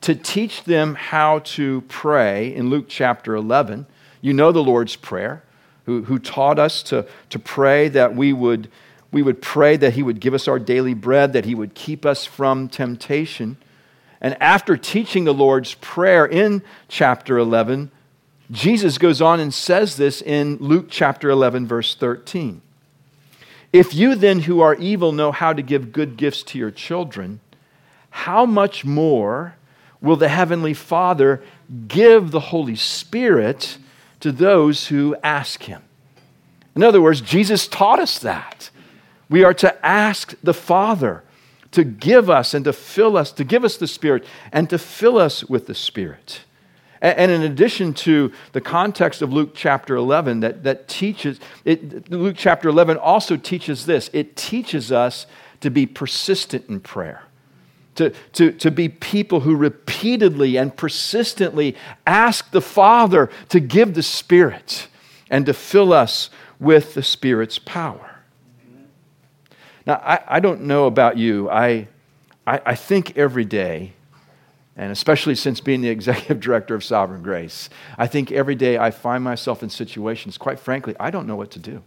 to 0.03 0.15
teach 0.15 0.65
them 0.65 0.95
how 0.95 1.41
to 1.41 1.81
pray 1.83 2.55
in 2.55 2.71
Luke 2.71 2.87
chapter 2.88 3.35
11, 3.35 3.87
you 4.21 4.33
know 4.33 4.53
the 4.53 4.62
Lord's 4.62 4.97
Prayer 4.97 5.43
who, 5.87 6.03
who 6.05 6.19
taught 6.19 6.59
us 6.59 6.83
to, 6.85 7.07
to 7.31 7.38
pray 7.38 7.88
that 7.88 8.15
we 8.15 8.33
would, 8.33 8.69
we 9.11 9.23
would 9.23 9.41
pray 9.41 9.77
that 9.77 9.95
He 9.95 10.03
would 10.03 10.21
give 10.21 10.35
us 10.35 10.47
our 10.49 10.59
daily 10.59 10.95
bread, 10.95 11.33
that 11.33 11.45
He 11.45 11.55
would 11.55 11.75
keep 11.75 12.05
us 12.05 12.25
from 12.25 12.69
temptation. 12.69 13.57
And 14.21 14.41
after 14.41 14.77
teaching 14.77 15.25
the 15.25 15.35
Lord's 15.35 15.75
Prayer 15.75 16.27
in 16.27 16.62
chapter 16.88 17.38
11, 17.38 17.91
Jesus 18.51 18.99
goes 18.99 19.23
on 19.23 19.41
and 19.41 19.53
says 19.53 19.97
this 19.97 20.21
in 20.21 20.57
Luke 20.59 20.87
chapter 20.88 21.31
11, 21.31 21.67
verse 21.67 21.95
13. 21.95 22.61
If 23.73 23.95
you 23.95 24.15
then 24.15 24.41
who 24.41 24.61
are 24.61 24.75
evil 24.75 25.12
know 25.12 25.33
how 25.33 25.53
to 25.53 25.62
give 25.62 25.93
good 25.93 26.17
gifts 26.17 26.43
to 26.45 26.59
your 26.59 26.71
children, 26.71 27.41
how 28.11 28.45
much 28.45 28.85
more 28.85 29.55
will 30.03 30.17
the 30.17 30.29
Heavenly 30.29 30.75
Father 30.75 31.43
give 31.88 32.33
the 32.33 32.41
Holy 32.41 32.77
Spirit 32.77 33.79
to 34.21 34.33
those 34.33 34.88
who 34.88 35.17
ask 35.23 35.62
him. 35.62 35.83
In 36.75 36.83
other 36.83 37.01
words, 37.01 37.21
Jesus 37.21 37.69
taught 37.69 38.01
us 38.01 38.19
that. 38.19 38.71
We 39.29 39.45
are 39.45 39.55
to 39.55 39.87
ask 39.87 40.35
the 40.43 40.55
Father 40.55 41.23
to 41.71 41.85
give 41.85 42.29
us 42.29 42.53
and 42.53 42.65
to 42.65 42.73
fill 42.73 43.17
us, 43.17 43.33
to 43.33 43.45
give 43.45 43.65
us 43.65 43.77
the 43.77 43.87
Spirit 43.87 44.25
and 44.53 44.69
to 44.71 44.79
fill 44.79 45.19
us 45.19 45.45
with 45.45 45.67
the 45.67 45.75
Spirit. 45.75 46.41
And 47.01 47.33
in 47.33 47.43
addition 47.43 47.95
to 47.95 48.31
the 48.53 48.61
context 48.61 49.23
of 49.23 49.33
Luke 49.33 49.53
chapter 49.55 49.97
11 49.97 50.41
that, 50.41 50.62
that 50.62 50.87
teaches, 50.87 51.41
it, 51.65 52.11
Luke 52.11 52.37
chapter 52.38 52.69
11 52.69 52.97
also 52.97 53.37
teaches 53.37 53.87
this 53.87 54.09
it 54.12 54.37
teaches 54.37 54.93
us 54.93 55.27
to 55.61 55.71
be 55.71 55.85
persistent 55.85 56.69
in 56.69 56.79
prayer 56.79 57.25
to, 58.11 58.19
to, 58.33 58.53
to 58.53 58.71
be 58.71 58.88
people 58.88 59.41
who 59.41 59.55
repeatedly 59.55 60.57
and 60.57 60.77
persistently 60.77 61.77
ask 62.07 62.51
the 62.51 62.61
Father 62.61 63.31
to 63.49 63.61
give 63.61 63.95
the 63.95 64.03
Spirit 64.03 64.88
and 65.31 65.47
to 65.47 65.55
fill 65.55 65.93
us 65.93 66.31
with 66.59 66.95
the 66.95 67.03
Spirit's 67.03 67.59
power. 67.59 68.21
Now, 69.87 69.95
I, 69.95 70.21
I 70.29 70.41
don't 70.41 70.62
know 70.62 70.87
about 70.87 71.17
you. 71.17 71.51
I, 71.51 71.88
I, 72.47 72.61
I 72.67 72.75
think 72.75 73.17
every 73.17 73.45
day, 73.45 73.95
and 74.77 74.93
especially 74.93 75.35
since 75.35 75.61
being 75.61 75.81
the 75.81 75.88
executive 75.91 76.41
director 76.41 76.75
of 76.75 76.85
Sovereign 76.85 77.23
Grace, 77.23 77.69
I 77.99 78.07
think 78.07 78.31
every 78.31 78.55
day 78.55 78.79
I 78.79 78.91
find 78.91 79.25
myself 79.25 79.62
in 79.62 79.71
situations, 79.71 80.38
quite 80.38 80.61
frankly, 80.61 80.95
I 81.01 81.11
don't 81.11 81.27
know 81.27 81.37
what 81.37 81.51
to 81.53 81.59
do. 81.59 81.83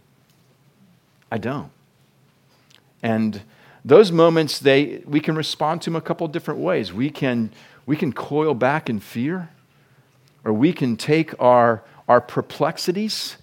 I 1.30 1.38
don't. 1.38 1.70
And 3.02 3.42
those 3.86 4.10
moments 4.10 4.58
they 4.58 5.02
we 5.06 5.20
can 5.20 5.36
respond 5.36 5.80
to 5.82 5.90
them 5.90 5.96
a 5.96 6.00
couple 6.00 6.26
different 6.26 6.60
ways. 6.60 6.92
We 6.92 7.08
can 7.08 7.52
we 7.86 7.96
can 7.96 8.12
coil 8.12 8.52
back 8.52 8.90
in 8.90 8.98
fear 8.98 9.50
or 10.44 10.52
we 10.52 10.72
can 10.72 10.96
take 10.96 11.40
our 11.40 11.84
our 12.08 12.20
perplexities 12.20 13.36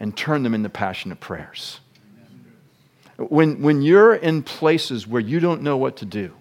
and 0.00 0.16
turn 0.16 0.42
them 0.42 0.54
into 0.54 0.70
passionate 0.70 1.20
prayers. 1.20 1.80
When 3.18 3.60
when 3.60 3.82
you're 3.82 4.14
in 4.14 4.42
places 4.42 5.06
where 5.06 5.20
you 5.20 5.40
don't 5.40 5.60
know 5.62 5.76
what 5.76 5.96
to 5.98 6.06
do 6.06 6.32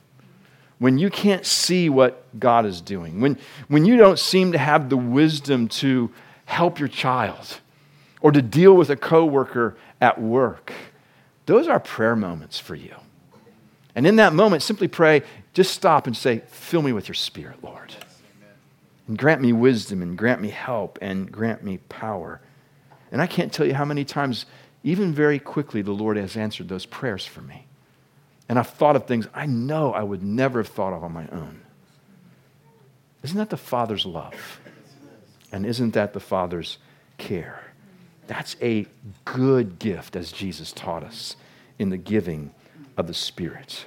when 0.80 0.98
you 0.98 1.12
can't 1.12 1.46
see 1.46 1.90
what 1.90 2.26
god 2.40 2.66
is 2.66 2.82
doing 2.82 3.22
when 3.22 3.38
when 3.68 3.86
you 3.86 3.98
don't 3.98 4.18
seem 4.18 4.52
to 4.52 4.58
have 4.58 4.90
the 4.90 4.98
wisdom 4.98 5.68
to 5.68 6.10
help 6.46 6.80
your 6.80 6.88
child 6.88 7.60
or 8.20 8.32
to 8.32 8.42
deal 8.42 8.74
with 8.74 8.90
a 8.90 8.96
coworker 8.96 9.78
at 10.00 10.20
work 10.20 10.74
those 11.46 11.68
are 11.68 11.80
prayer 11.80 12.16
moments 12.16 12.58
for 12.58 12.74
you 12.74 12.96
and 13.96 14.08
in 14.08 14.18
that 14.18 14.34
moment, 14.34 14.64
simply 14.64 14.88
pray, 14.88 15.24
just 15.54 15.74
stop 15.74 16.08
and 16.08 16.16
say, 16.16 16.42
Fill 16.48 16.82
me 16.82 16.94
with 16.94 17.08
your 17.08 17.16
spirit, 17.16 17.64
Lord. 17.64 17.94
And 19.08 19.18
grant 19.18 19.42
me 19.42 19.52
wisdom 19.52 20.02
and 20.02 20.18
grant 20.18 20.42
me 20.42 20.50
help 20.50 20.98
and 21.02 21.32
grant 21.32 21.64
me 21.64 21.80
power. 21.90 22.40
And 23.12 23.22
I 23.22 23.28
can't 23.28 23.52
tell 23.52 23.66
you 23.66 23.74
how 23.74 23.84
many 23.84 24.06
times, 24.06 24.46
even 24.84 25.14
very 25.14 25.40
quickly, 25.40 25.82
the 25.82 25.92
Lord 25.92 26.16
has 26.16 26.38
answered 26.38 26.70
those 26.70 26.86
prayers 26.86 27.26
for 27.26 27.42
me. 27.42 27.66
And 28.48 28.58
I've 28.58 28.70
thought 28.70 28.96
of 28.96 29.06
things 29.06 29.28
I 29.34 29.46
know 29.46 29.94
I 29.94 30.04
would 30.04 30.24
never 30.24 30.60
have 30.60 30.70
thought 30.70 30.94
of 30.94 31.04
on 31.04 31.12
my 31.12 31.28
own. 31.28 31.62
Isn't 33.24 33.38
that 33.38 33.50
the 33.50 33.58
Father's 33.58 34.06
love? 34.06 34.60
And 35.52 35.66
isn't 35.66 35.94
that 35.94 36.14
the 36.14 36.20
Father's 36.20 36.78
care? 37.18 37.62
That's 38.28 38.56
a 38.62 38.88
good 39.26 39.78
gift, 39.80 40.16
as 40.16 40.32
Jesus 40.32 40.72
taught 40.72 41.04
us 41.04 41.36
in 41.78 41.90
the 41.90 41.98
giving 41.98 42.54
of 43.02 43.08
the 43.08 43.14
Spirit. 43.14 43.86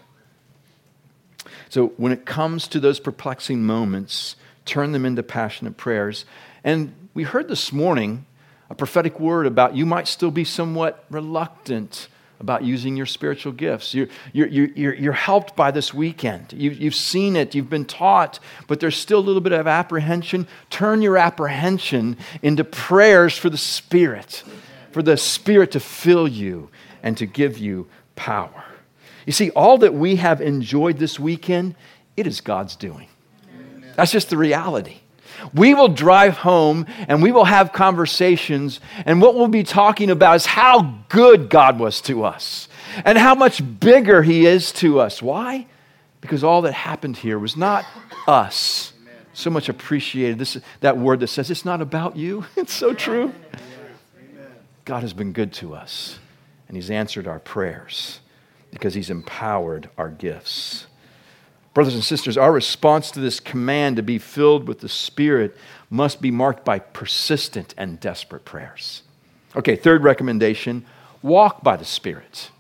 So 1.71 1.89
when 1.97 2.13
it 2.13 2.27
comes 2.27 2.69
to 2.69 2.81
those 2.81 3.01
perplexing 3.01 3.65
moments, 3.65 4.37
turn 4.67 4.93
them 4.93 5.07
into 5.07 5.23
passionate 5.23 5.77
prayers. 5.77 6.25
And 6.63 6.95
we 7.15 7.23
heard 7.23 7.49
this 7.49 7.73
morning 7.73 8.27
a 8.69 8.75
prophetic 8.75 9.19
word 9.19 9.47
about 9.47 9.75
you 9.75 9.87
might 9.87 10.09
still 10.09 10.31
be 10.31 10.45
somewhat 10.45 11.05
reluctant 11.11 12.09
about 12.41 12.65
using 12.65 12.97
your 12.97 13.07
spiritual 13.07 13.53
gifts. 13.53 13.95
You're, 13.95 14.09
you're, 14.33 14.49
you're, 14.49 14.95
you're 14.95 15.13
helped 15.13 15.57
by 15.57 15.71
this 15.71 15.95
weekend. 15.95 16.53
You, 16.53 16.71
you've 16.71 16.95
seen 16.95 17.37
it, 17.37 17.55
you've 17.55 17.71
been 17.71 17.85
taught, 17.85 18.41
but 18.67 18.81
there's 18.81 18.97
still 18.97 19.19
a 19.19 19.21
little 19.21 19.41
bit 19.41 19.53
of 19.53 19.67
apprehension. 19.67 20.47
Turn 20.69 21.01
your 21.01 21.17
apprehension 21.17 22.17
into 22.43 22.65
prayers 22.65 23.39
for 23.39 23.49
the 23.49 23.57
Spirit, 23.57 24.43
for 24.91 25.03
the 25.03 25.17
Spirit 25.17 25.71
to 25.73 25.81
fill 25.81 26.27
you 26.27 26.71
and 27.03 27.17
to 27.19 27.27
give 27.27 27.59
you 27.59 27.89
power. 28.17 28.65
You 29.27 29.33
see, 29.33 29.51
all 29.51 29.79
that 29.79 29.95
we 29.95 30.17
have 30.17 30.41
enjoyed 30.41 30.99
this 30.99 31.19
weekend, 31.19 31.75
it 32.17 32.27
is 32.27 32.41
God's 32.41 32.77
doing. 32.77 33.09
Amen. 33.49 33.93
That's 33.97 34.13
just 34.13 34.31
the 34.31 34.37
reality. 34.37 34.99
We 35.53 35.75
will 35.75 35.89
drive 35.89 36.39
home 36.39 36.87
and 37.09 37.23
we 37.23 37.33
will 37.33 37.45
have 37.45 37.73
conversations, 37.73 38.81
and 39.05 39.21
what 39.21 39.35
we'll 39.35 39.49
be 39.49 39.65
talking 39.65 40.11
about 40.11 40.37
is 40.37 40.47
how 40.47 41.01
good 41.09 41.49
God 41.49 41.79
was 41.79 42.01
to 42.03 42.25
us 42.25 42.69
and 43.05 43.19
how 43.19 43.35
much 43.35 43.63
bigger 43.81 44.23
He 44.23 44.47
is 44.47 44.73
to 44.73 45.01
us. 45.01 45.21
Why? 45.21 45.67
Because 46.21 46.45
all 46.45 46.63
that 46.63 46.73
happened 46.73 47.17
here 47.17 47.39
was 47.39 47.57
not 47.57 47.85
us. 48.27 48.93
So 49.33 49.51
much 49.51 49.69
appreciated. 49.69 50.39
This, 50.39 50.57
that 50.81 50.97
word 50.97 51.21
that 51.21 51.27
says 51.27 51.51
it's 51.51 51.65
not 51.65 51.81
about 51.81 52.17
you. 52.17 52.47
It's 52.57 52.73
so 52.73 52.95
true. 52.95 53.33
God 54.85 55.01
has 55.01 55.13
been 55.13 55.33
good 55.33 55.53
to 55.55 55.75
us, 55.75 56.19
and 56.69 56.77
He's 56.77 56.91
answered 56.91 57.27
our 57.27 57.41
prayers 57.41 58.21
because 58.75 58.93
He's 58.93 59.09
empowered 59.09 59.89
our 59.97 60.11
gifts. 60.11 60.87
Brothers 61.73 61.95
and 61.95 62.05
sisters, 62.05 62.37
our 62.37 62.53
response 62.53 63.11
to 63.13 63.21
this 63.21 63.41
command 63.41 63.97
to 63.97 64.03
be 64.03 64.19
filled 64.19 64.69
with 64.69 64.81
the 64.81 64.89
Spirit 64.89 65.57
must 65.91 66.21
be 66.21 66.31
marked 66.31 66.65
by 66.65 66.79
persistent 66.79 67.75
and 67.79 67.99
desperate 67.99 68.45
prayers. 68.45 69.03
Okay, 69.57 69.77
third 69.77 70.03
recommendation 70.03 70.85
walk 71.23 71.63
by 71.63 71.77
the 71.77 71.85
Spirit. 71.85 72.51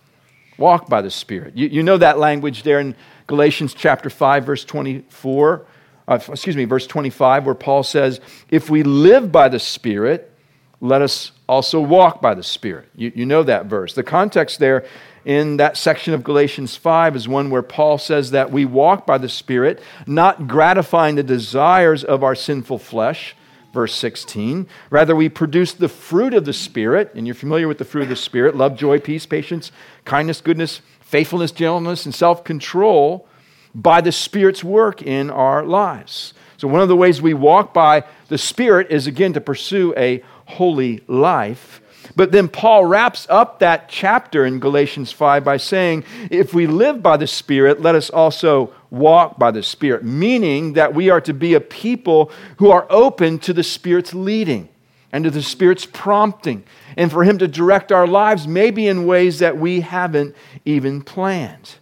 Walk 0.57 0.88
by 0.88 1.03
the 1.03 1.11
Spirit. 1.11 1.57
You, 1.57 1.68
you 1.68 1.83
know 1.83 1.96
that 1.98 2.18
language 2.18 2.62
there 2.62 2.81
in 2.81 2.94
Galatians 3.27 3.74
chapter 3.74 4.09
5, 4.09 4.46
verse 4.46 4.64
24. 4.64 5.66
Uh, 6.07 6.18
excuse 6.29 6.57
me, 6.57 6.64
verse 6.64 6.87
25, 6.87 7.46
where 7.46 7.55
Paul 7.55 7.83
says, 7.83 8.20
If 8.50 8.70
we 8.70 8.83
live 8.83 9.33
by 9.33 9.48
the 9.48 9.59
Spirit, 9.59 10.33
let 10.81 11.03
us 11.03 11.33
also 11.48 11.81
walk 11.81 12.20
by 12.20 12.35
the 12.35 12.42
Spirit. 12.42 12.88
You, 12.94 13.12
you 13.14 13.27
know 13.27 13.42
that 13.42 13.66
verse. 13.66 13.94
The 13.94 14.03
context 14.03 14.59
there 14.59 14.85
in 15.25 15.57
that 15.57 15.77
section 15.77 16.13
of 16.15 16.25
Galatians 16.25 16.77
5 16.77 17.17
is 17.17 17.29
one 17.29 17.51
where 17.51 17.63
Paul 17.63 17.99
says 17.99 18.31
that 18.33 18.51
we 18.51 18.65
walk 18.65 19.07
by 19.07 19.19
the 19.19 19.29
Spirit, 19.29 19.81
not 20.07 20.47
gratifying 20.47 21.15
the 21.15 21.23
desires 21.23 22.05
of 22.05 22.23
our 22.23 22.35
sinful 22.35 22.79
flesh. 22.79 23.35
Verse 23.73 23.95
16. 23.95 24.69
Rather, 24.91 25.17
we 25.17 25.29
produce 25.29 25.73
the 25.73 25.89
fruit 25.89 26.33
of 26.33 26.45
the 26.45 26.53
Spirit, 26.53 27.11
and 27.15 27.27
you're 27.27 27.35
familiar 27.35 27.67
with 27.67 27.79
the 27.79 27.85
fruit 27.85 28.05
of 28.05 28.09
the 28.09 28.17
Spirit 28.17 28.55
love, 28.55 28.77
joy, 28.77 29.01
peace, 29.01 29.27
patience, 29.27 29.73
kindness, 30.05 30.41
goodness, 30.41 30.81
faithfulness, 31.01 31.51
gentleness, 31.51 32.05
and 32.05 32.15
self 32.15 32.45
control 32.45 33.27
by 33.75 34.01
the 34.01 34.13
Spirit's 34.13 34.63
work 34.63 35.03
in 35.03 35.29
our 35.31 35.65
lives. 35.65 36.35
So, 36.57 36.69
one 36.69 36.83
of 36.83 36.89
the 36.89 36.97
ways 36.97 37.21
we 37.21 37.35
walk 37.35 37.75
by 37.75 38.05
the 38.29 38.39
Spirit 38.39 38.91
is 38.91 39.09
again 39.09 39.33
to 39.33 39.41
pursue 39.41 39.93
a 39.97 40.23
holy 40.47 41.03
life. 41.09 41.81
But 42.17 42.33
then 42.33 42.49
Paul 42.49 42.85
wraps 42.85 43.27
up 43.31 43.59
that 43.59 43.88
chapter 43.88 44.45
in 44.45 44.61
Galatians 44.61 45.11
5 45.12 45.45
by 45.45 45.57
saying, 45.57 46.05
if 46.31 46.55
we 46.55 46.67
live 46.67 47.03
by 47.03 47.17
the 47.17 47.27
Spirit, 47.27 47.81
let 47.81 47.95
us 47.95 48.11
also 48.11 48.73
walk 48.90 49.38
by 49.38 49.51
the 49.51 49.62
Spirit, 49.62 50.05
meaning 50.05 50.75
that 50.75 50.95
we 50.95 51.11
are 51.11 51.21
to 51.23 51.35
be 51.35 51.55
a 51.55 51.61
people 51.61 52.31
who 52.59 52.71
are 52.71 52.87
open 52.90 53.38
to 53.40 53.53
the 53.53 53.62
Spirit's 53.62 54.14
leading 54.14 54.69
and 55.12 55.25
to 55.25 55.31
the 55.31 55.43
Spirit's 55.43 55.87
prompting, 55.87 56.64
and 56.97 57.11
for 57.11 57.23
Him 57.23 57.38
to 57.38 57.47
direct 57.47 57.93
our 57.93 58.07
lives, 58.07 58.49
maybe 58.49 58.88
in 58.88 59.07
ways 59.07 59.38
that 59.38 59.57
we 59.57 59.81
haven't 59.81 60.35
even 60.64 61.03
planned. 61.03 61.77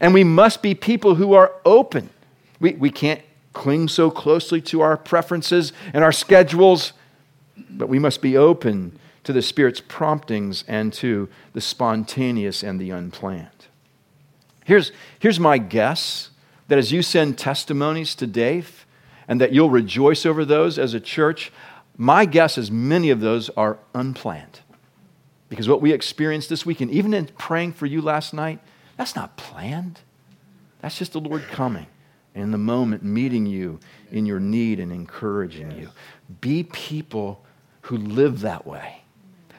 And 0.00 0.12
we 0.12 0.22
must 0.22 0.60
be 0.60 0.74
people 0.74 1.14
who 1.14 1.32
are 1.32 1.52
open. 1.64 2.10
We, 2.60 2.74
we 2.74 2.90
can't 2.90 3.22
cling 3.54 3.88
so 3.88 4.10
closely 4.10 4.60
to 4.60 4.82
our 4.82 4.98
preferences 4.98 5.72
and 5.94 6.04
our 6.04 6.12
schedules, 6.12 6.92
but 7.70 7.88
we 7.88 7.98
must 7.98 8.20
be 8.20 8.36
open 8.36 8.98
to 9.24 9.32
the 9.32 9.42
Spirit's 9.42 9.80
promptings 9.80 10.64
and 10.68 10.92
to 10.94 11.28
the 11.52 11.60
spontaneous 11.60 12.62
and 12.62 12.80
the 12.80 12.90
unplanned. 12.90 13.48
Here's, 14.64 14.92
here's 15.18 15.40
my 15.40 15.58
guess 15.58 16.30
that 16.68 16.78
as 16.78 16.92
you 16.92 17.02
send 17.02 17.38
testimonies 17.38 18.14
to 18.16 18.26
Dave 18.26 18.86
and 19.28 19.40
that 19.40 19.52
you'll 19.52 19.70
rejoice 19.70 20.24
over 20.24 20.44
those 20.44 20.78
as 20.78 20.94
a 20.94 21.00
church, 21.00 21.52
my 21.96 22.24
guess 22.24 22.58
is 22.58 22.70
many 22.70 23.10
of 23.10 23.20
those 23.20 23.50
are 23.50 23.78
unplanned. 23.94 24.60
Because 25.48 25.68
what 25.68 25.80
we 25.80 25.92
experienced 25.92 26.48
this 26.48 26.66
weekend, 26.66 26.90
even 26.90 27.14
in 27.14 27.26
praying 27.38 27.72
for 27.72 27.86
you 27.86 28.00
last 28.00 28.34
night, 28.34 28.60
that's 28.96 29.14
not 29.14 29.36
planned. 29.36 30.00
That's 30.80 30.98
just 30.98 31.12
the 31.12 31.20
Lord 31.20 31.42
coming 31.48 31.86
in 32.34 32.50
the 32.50 32.58
moment, 32.58 33.04
meeting 33.04 33.46
you 33.46 33.78
in 34.10 34.26
your 34.26 34.40
need 34.40 34.80
and 34.80 34.92
encouraging 34.92 35.70
you. 35.72 35.90
Be 36.40 36.64
people 36.64 37.44
who 37.82 37.96
live 37.96 38.40
that 38.40 38.66
way. 38.66 39.03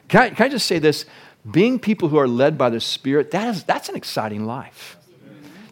Can 0.08 0.20
I, 0.20 0.30
can 0.30 0.46
I 0.46 0.48
just 0.48 0.66
say 0.66 0.78
this? 0.78 1.04
Being 1.48 1.78
people 1.78 2.08
who 2.08 2.16
are 2.16 2.28
led 2.28 2.58
by 2.58 2.70
the 2.70 2.80
Spirit, 2.80 3.30
that 3.30 3.48
is, 3.48 3.64
that's 3.64 3.88
an 3.88 3.96
exciting 3.96 4.46
life. 4.46 4.96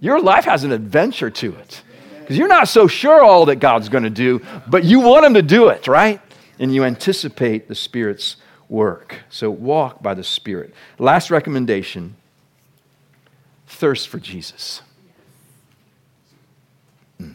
Your 0.00 0.20
life 0.20 0.44
has 0.44 0.64
an 0.64 0.72
adventure 0.72 1.30
to 1.30 1.54
it. 1.56 1.82
Because 2.20 2.38
you're 2.38 2.48
not 2.48 2.68
so 2.68 2.86
sure 2.86 3.22
all 3.22 3.46
that 3.46 3.56
God's 3.56 3.88
going 3.88 4.04
to 4.04 4.10
do, 4.10 4.40
but 4.66 4.84
you 4.84 5.00
want 5.00 5.26
Him 5.26 5.34
to 5.34 5.42
do 5.42 5.68
it, 5.68 5.88
right? 5.88 6.20
And 6.58 6.74
you 6.74 6.84
anticipate 6.84 7.68
the 7.68 7.74
Spirit's 7.74 8.36
work. 8.68 9.20
So 9.28 9.50
walk 9.50 10.02
by 10.02 10.14
the 10.14 10.24
Spirit. 10.24 10.74
Last 10.98 11.30
recommendation 11.30 12.16
thirst 13.66 14.08
for 14.08 14.18
Jesus. 14.18 14.80
Mm. 17.20 17.34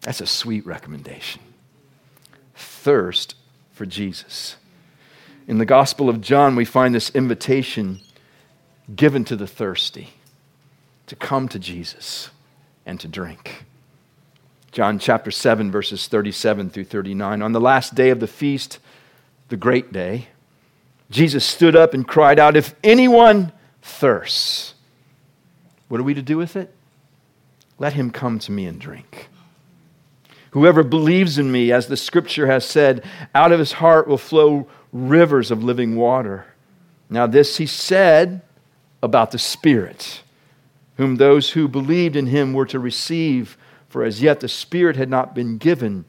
That's 0.00 0.20
a 0.20 0.26
sweet 0.26 0.66
recommendation. 0.66 1.40
Thirst 2.54 3.34
for 3.72 3.86
Jesus. 3.86 4.56
In 5.48 5.58
the 5.58 5.66
Gospel 5.66 6.08
of 6.08 6.20
John, 6.20 6.56
we 6.56 6.64
find 6.64 6.94
this 6.94 7.10
invitation 7.10 8.00
given 8.94 9.24
to 9.26 9.36
the 9.36 9.46
thirsty 9.46 10.10
to 11.06 11.14
come 11.14 11.48
to 11.48 11.58
Jesus 11.58 12.30
and 12.84 12.98
to 12.98 13.06
drink. 13.06 13.64
John 14.72 14.98
chapter 14.98 15.30
7, 15.30 15.70
verses 15.70 16.08
37 16.08 16.70
through 16.70 16.84
39. 16.84 17.42
On 17.42 17.52
the 17.52 17.60
last 17.60 17.94
day 17.94 18.10
of 18.10 18.18
the 18.18 18.26
feast, 18.26 18.80
the 19.48 19.56
great 19.56 19.92
day, 19.92 20.28
Jesus 21.10 21.44
stood 21.44 21.76
up 21.76 21.94
and 21.94 22.06
cried 22.06 22.40
out, 22.40 22.56
If 22.56 22.74
anyone 22.82 23.52
thirsts, 23.82 24.74
what 25.86 26.00
are 26.00 26.04
we 26.04 26.14
to 26.14 26.22
do 26.22 26.36
with 26.36 26.56
it? 26.56 26.74
Let 27.78 27.92
him 27.92 28.10
come 28.10 28.40
to 28.40 28.52
me 28.52 28.66
and 28.66 28.80
drink. 28.80 29.28
Whoever 30.50 30.82
believes 30.82 31.38
in 31.38 31.52
me, 31.52 31.70
as 31.70 31.86
the 31.86 31.96
scripture 31.96 32.46
has 32.46 32.64
said, 32.64 33.04
out 33.34 33.52
of 33.52 33.58
his 33.58 33.72
heart 33.72 34.08
will 34.08 34.18
flow 34.18 34.66
rivers 34.96 35.50
of 35.50 35.62
living 35.62 35.96
water. 35.96 36.46
Now, 37.10 37.26
this 37.26 37.58
he 37.58 37.66
said 37.66 38.40
about 39.02 39.30
the 39.30 39.38
Spirit, 39.38 40.22
whom 40.96 41.16
those 41.16 41.50
who 41.50 41.68
believed 41.68 42.16
in 42.16 42.26
him 42.26 42.52
were 42.52 42.66
to 42.66 42.78
receive, 42.78 43.56
for 43.88 44.02
as 44.02 44.22
yet 44.22 44.40
the 44.40 44.48
Spirit 44.48 44.96
had 44.96 45.10
not 45.10 45.34
been 45.34 45.58
given 45.58 46.04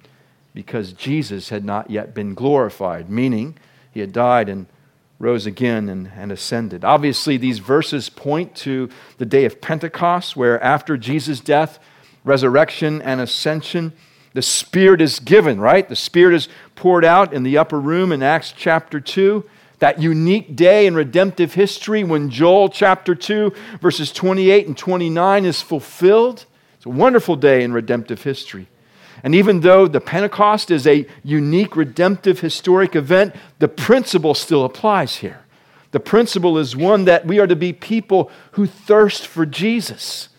because 0.54 0.94
Jesus 0.94 1.50
had 1.50 1.64
not 1.64 1.92
yet 1.92 2.16
been 2.16 2.34
glorified, 2.34 3.10
meaning 3.10 3.58
he 3.92 4.00
had 4.00 4.12
died 4.12 4.50
and 4.50 4.66
rose 5.20 5.46
again 5.46 5.90
and, 5.90 6.12
and 6.16 6.32
ascended. 6.32 6.84
Obviously, 6.84 7.38
these 7.38 7.60
verses 7.60 8.10
point 8.10 8.56
to 8.56 8.90
the 9.18 9.26
day 9.26 9.46
of 9.46 9.62
Pentecost, 9.62 10.36
where 10.36 10.64
after 10.64 10.98
Jesus' 10.98 11.40
death, 11.40 11.80
resurrection, 12.24 13.02
and 13.02 13.20
ascension, 13.20 13.94
the 14.38 14.44
Spirit 14.44 15.02
is 15.02 15.20
given, 15.20 15.60
right? 15.60 15.90
The 15.90 15.96
Spirit 15.96 16.36
is 16.36 16.48
poured 16.76 17.04
out 17.04 17.34
in 17.34 17.42
the 17.42 17.58
upper 17.58 17.80
room 17.80 18.12
in 18.12 18.22
Acts 18.22 18.54
chapter 18.56 19.00
2. 19.00 19.44
That 19.80 20.00
unique 20.00 20.56
day 20.56 20.86
in 20.86 20.94
redemptive 20.94 21.56
history 21.56 22.04
when 22.04 22.30
Joel 22.30 22.70
chapter 22.70 23.16
2, 23.16 23.52
verses 23.82 24.12
28 24.12 24.68
and 24.68 24.78
29 24.78 25.44
is 25.44 25.64
fulfilled. 25.64 26.46
It's 26.76 26.86
a 26.86 26.90
wonderful 26.90 27.36
day 27.36 27.64
in 27.64 27.74
redemptive 27.74 28.22
history. 28.22 28.68
And 29.24 29.34
even 29.34 29.62
though 29.62 29.88
the 29.88 30.00
Pentecost 30.00 30.70
is 30.70 30.86
a 30.86 31.08
unique 31.24 31.76
redemptive 31.76 32.42
historic 32.42 32.96
event, 32.96 33.36
the 33.58 33.68
principle 33.68 34.36
still 34.36 34.64
applies 34.64 35.16
here. 35.16 35.46
The 35.90 36.00
principle 36.00 36.60
is 36.60 36.76
one 36.76 37.06
that 37.06 37.26
we 37.26 37.40
are 37.40 37.48
to 37.48 37.56
be 37.56 37.74
people 37.74 38.30
who 38.52 38.68
thirst 38.68 39.26
for 39.26 39.48
Jesus 39.48 40.30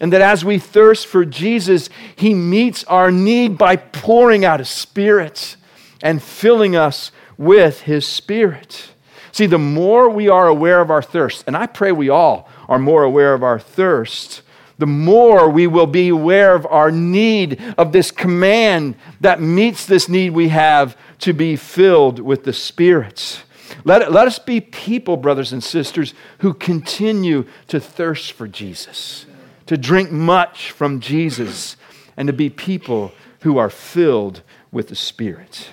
and 0.00 0.12
that 0.12 0.22
as 0.22 0.44
we 0.44 0.58
thirst 0.58 1.06
for 1.06 1.24
Jesus, 1.26 1.90
He 2.16 2.32
meets 2.32 2.82
our 2.84 3.12
need 3.12 3.58
by 3.58 3.76
pouring 3.76 4.44
out 4.44 4.60
His 4.60 4.70
Spirit 4.70 5.56
and 6.02 6.22
filling 6.22 6.74
us 6.74 7.12
with 7.36 7.82
His 7.82 8.06
Spirit. 8.06 8.92
See, 9.30 9.46
the 9.46 9.58
more 9.58 10.08
we 10.08 10.28
are 10.28 10.48
aware 10.48 10.80
of 10.80 10.90
our 10.90 11.02
thirst, 11.02 11.44
and 11.46 11.56
I 11.56 11.66
pray 11.66 11.92
we 11.92 12.08
all 12.08 12.48
are 12.68 12.78
more 12.78 13.04
aware 13.04 13.34
of 13.34 13.42
our 13.42 13.58
thirst, 13.60 14.42
the 14.78 14.86
more 14.86 15.48
we 15.48 15.66
will 15.66 15.86
be 15.86 16.08
aware 16.08 16.54
of 16.54 16.66
our 16.66 16.90
need 16.90 17.60
of 17.76 17.92
this 17.92 18.10
command 18.10 18.94
that 19.20 19.40
meets 19.40 19.84
this 19.84 20.08
need 20.08 20.30
we 20.30 20.48
have 20.48 20.96
to 21.18 21.34
be 21.34 21.54
filled 21.54 22.18
with 22.18 22.44
the 22.44 22.54
Spirit. 22.54 23.42
Let, 23.84 24.10
let 24.10 24.26
us 24.26 24.38
be 24.38 24.62
people, 24.62 25.18
brothers 25.18 25.52
and 25.52 25.62
sisters, 25.62 26.14
who 26.38 26.54
continue 26.54 27.44
to 27.68 27.78
thirst 27.78 28.32
for 28.32 28.48
Jesus 28.48 29.26
to 29.70 29.78
drink 29.78 30.10
much 30.10 30.72
from 30.72 30.98
Jesus, 30.98 31.76
and 32.16 32.26
to 32.26 32.32
be 32.32 32.50
people 32.50 33.12
who 33.42 33.56
are 33.56 33.70
filled 33.70 34.42
with 34.72 34.88
the 34.88 34.96
Spirit. 34.96 35.68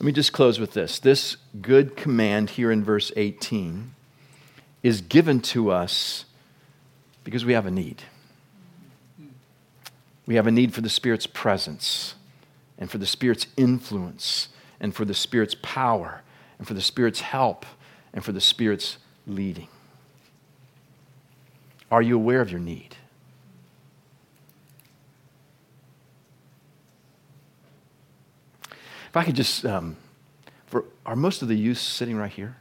Let 0.00 0.06
me 0.06 0.10
just 0.10 0.32
close 0.32 0.58
with 0.58 0.72
this. 0.72 0.98
This 0.98 1.36
good 1.60 1.96
command 1.96 2.50
here 2.50 2.72
in 2.72 2.82
verse 2.82 3.12
18 3.14 3.94
is 4.82 5.00
given 5.00 5.38
to 5.42 5.70
us 5.70 6.24
because 7.22 7.44
we 7.44 7.52
have 7.52 7.66
a 7.66 7.70
need. 7.70 8.02
We 10.26 10.34
have 10.34 10.48
a 10.48 10.50
need 10.50 10.74
for 10.74 10.80
the 10.80 10.88
Spirit's 10.88 11.28
presence 11.28 12.16
and 12.78 12.90
for 12.90 12.98
the 12.98 13.06
Spirit's 13.06 13.46
influence 13.56 14.48
and 14.80 14.92
for 14.92 15.04
the 15.04 15.14
Spirit's 15.14 15.54
power 15.62 16.22
and 16.58 16.66
for 16.66 16.74
the 16.74 16.80
Spirit's 16.80 17.20
help 17.20 17.64
and 18.12 18.24
for 18.24 18.32
the 18.32 18.40
Spirit's 18.40 18.98
leading. 19.24 19.68
Are 21.92 22.00
you 22.00 22.16
aware 22.16 22.40
of 22.40 22.50
your 22.50 22.58
need? 22.58 22.96
If 28.64 29.14
I 29.14 29.24
could 29.24 29.36
just, 29.36 29.66
um, 29.66 29.98
for, 30.64 30.86
are 31.04 31.14
most 31.14 31.42
of 31.42 31.48
the 31.48 31.54
youth 31.54 31.76
sitting 31.76 32.16
right 32.16 32.32
here? 32.32 32.56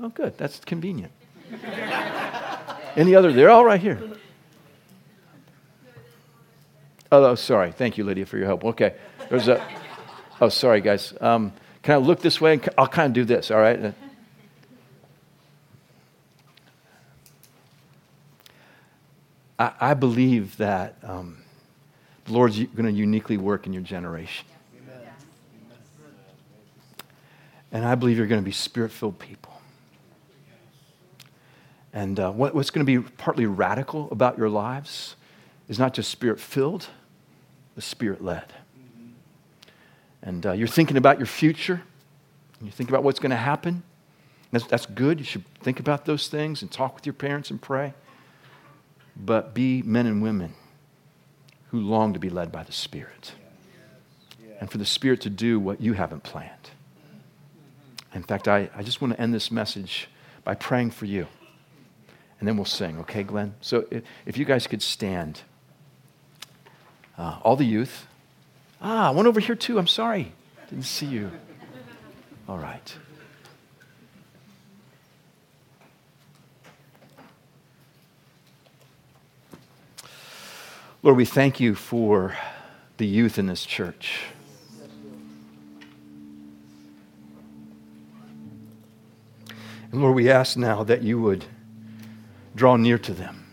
Oh, 0.00 0.08
good. 0.08 0.38
That's 0.38 0.58
convenient. 0.60 1.12
Any 2.96 3.14
other? 3.14 3.30
They're 3.30 3.50
all 3.50 3.66
right 3.66 3.78
here. 3.78 4.00
Oh, 7.12 7.22
oh, 7.22 7.34
sorry. 7.34 7.72
Thank 7.72 7.98
you, 7.98 8.04
Lydia, 8.04 8.24
for 8.24 8.38
your 8.38 8.46
help. 8.46 8.64
Okay. 8.64 8.94
There's 9.28 9.48
a. 9.48 9.62
Oh, 10.40 10.48
sorry, 10.48 10.80
guys. 10.80 11.12
Um, 11.20 11.52
can 11.82 11.96
I 11.96 11.98
look 11.98 12.20
this 12.20 12.40
way? 12.40 12.58
I'll 12.78 12.88
kind 12.88 13.08
of 13.08 13.12
do 13.12 13.24
this, 13.26 13.50
all 13.50 13.60
right? 13.60 13.92
I, 19.58 19.72
I 19.80 19.94
believe 19.94 20.56
that 20.58 20.96
um, 21.02 21.38
the 22.24 22.32
Lord's 22.32 22.58
going 22.58 22.86
to 22.86 22.92
uniquely 22.92 23.36
work 23.36 23.66
in 23.66 23.72
your 23.72 23.82
generation. 23.82 24.46
And 27.70 27.84
I 27.84 27.94
believe 27.96 28.16
you're 28.16 28.26
going 28.26 28.40
to 28.40 28.44
be 28.44 28.52
spirit 28.52 28.90
filled 28.90 29.18
people. 29.18 29.52
And 31.92 32.18
uh, 32.18 32.30
what, 32.30 32.54
what's 32.54 32.70
going 32.70 32.86
to 32.86 33.00
be 33.00 33.06
partly 33.18 33.46
radical 33.46 34.08
about 34.10 34.38
your 34.38 34.48
lives 34.48 35.16
is 35.68 35.78
not 35.78 35.92
just 35.94 36.10
spirit 36.10 36.40
filled, 36.40 36.86
but 37.74 37.84
spirit 37.84 38.22
led. 38.22 38.52
And 40.22 40.46
uh, 40.46 40.52
you're 40.52 40.68
thinking 40.68 40.96
about 40.96 41.18
your 41.18 41.26
future, 41.26 41.82
you 42.62 42.70
think 42.70 42.88
about 42.88 43.02
what's 43.02 43.20
going 43.20 43.30
to 43.30 43.36
happen. 43.36 43.82
That's, 44.50 44.66
that's 44.66 44.86
good. 44.86 45.18
You 45.18 45.24
should 45.24 45.44
think 45.60 45.78
about 45.78 46.06
those 46.06 46.28
things 46.28 46.62
and 46.62 46.70
talk 46.70 46.94
with 46.94 47.04
your 47.04 47.12
parents 47.12 47.50
and 47.50 47.60
pray. 47.60 47.92
But 49.18 49.52
be 49.52 49.82
men 49.82 50.06
and 50.06 50.22
women 50.22 50.54
who 51.70 51.80
long 51.80 52.12
to 52.12 52.18
be 52.18 52.30
led 52.30 52.52
by 52.52 52.62
the 52.62 52.72
Spirit 52.72 53.32
and 54.60 54.70
for 54.70 54.78
the 54.78 54.86
Spirit 54.86 55.20
to 55.22 55.30
do 55.30 55.58
what 55.60 55.80
you 55.80 55.92
haven't 55.92 56.22
planned. 56.22 56.70
In 58.14 58.22
fact, 58.22 58.48
I, 58.48 58.70
I 58.74 58.82
just 58.82 59.00
want 59.00 59.14
to 59.14 59.20
end 59.20 59.34
this 59.34 59.50
message 59.50 60.08
by 60.44 60.54
praying 60.54 60.92
for 60.92 61.04
you. 61.04 61.26
And 62.38 62.48
then 62.48 62.56
we'll 62.56 62.64
sing, 62.64 62.98
okay, 63.00 63.22
Glenn? 63.22 63.54
So 63.60 63.86
if, 63.90 64.02
if 64.24 64.38
you 64.38 64.44
guys 64.44 64.66
could 64.66 64.82
stand. 64.82 65.42
Uh, 67.16 67.38
all 67.42 67.56
the 67.56 67.64
youth. 67.64 68.06
Ah, 68.80 69.10
one 69.10 69.26
over 69.26 69.40
here 69.40 69.56
too. 69.56 69.78
I'm 69.78 69.88
sorry. 69.88 70.32
Didn't 70.70 70.84
see 70.84 71.06
you. 71.06 71.32
All 72.48 72.58
right. 72.58 72.96
Lord, 81.00 81.16
we 81.16 81.24
thank 81.24 81.60
you 81.60 81.76
for 81.76 82.36
the 82.96 83.06
youth 83.06 83.38
in 83.38 83.46
this 83.46 83.64
church. 83.64 84.22
And 89.92 90.02
Lord, 90.02 90.16
we 90.16 90.28
ask 90.28 90.56
now 90.56 90.82
that 90.82 91.02
you 91.02 91.20
would 91.20 91.44
draw 92.56 92.74
near 92.74 92.98
to 92.98 93.14
them. 93.14 93.44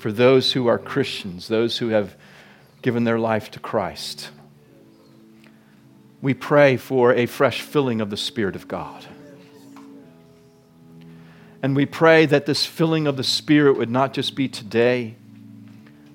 For 0.00 0.10
those 0.10 0.52
who 0.52 0.66
are 0.66 0.78
Christians, 0.78 1.46
those 1.46 1.78
who 1.78 1.90
have 1.90 2.16
given 2.82 3.04
their 3.04 3.20
life 3.20 3.48
to 3.52 3.60
Christ, 3.60 4.30
we 6.20 6.34
pray 6.34 6.76
for 6.76 7.14
a 7.14 7.26
fresh 7.26 7.62
filling 7.62 8.00
of 8.00 8.10
the 8.10 8.16
Spirit 8.16 8.56
of 8.56 8.66
God. 8.66 9.06
And 11.62 11.76
we 11.76 11.86
pray 11.86 12.26
that 12.26 12.46
this 12.46 12.66
filling 12.66 13.06
of 13.06 13.16
the 13.16 13.22
Spirit 13.22 13.76
would 13.76 13.90
not 13.90 14.12
just 14.12 14.34
be 14.34 14.48
today, 14.48 15.14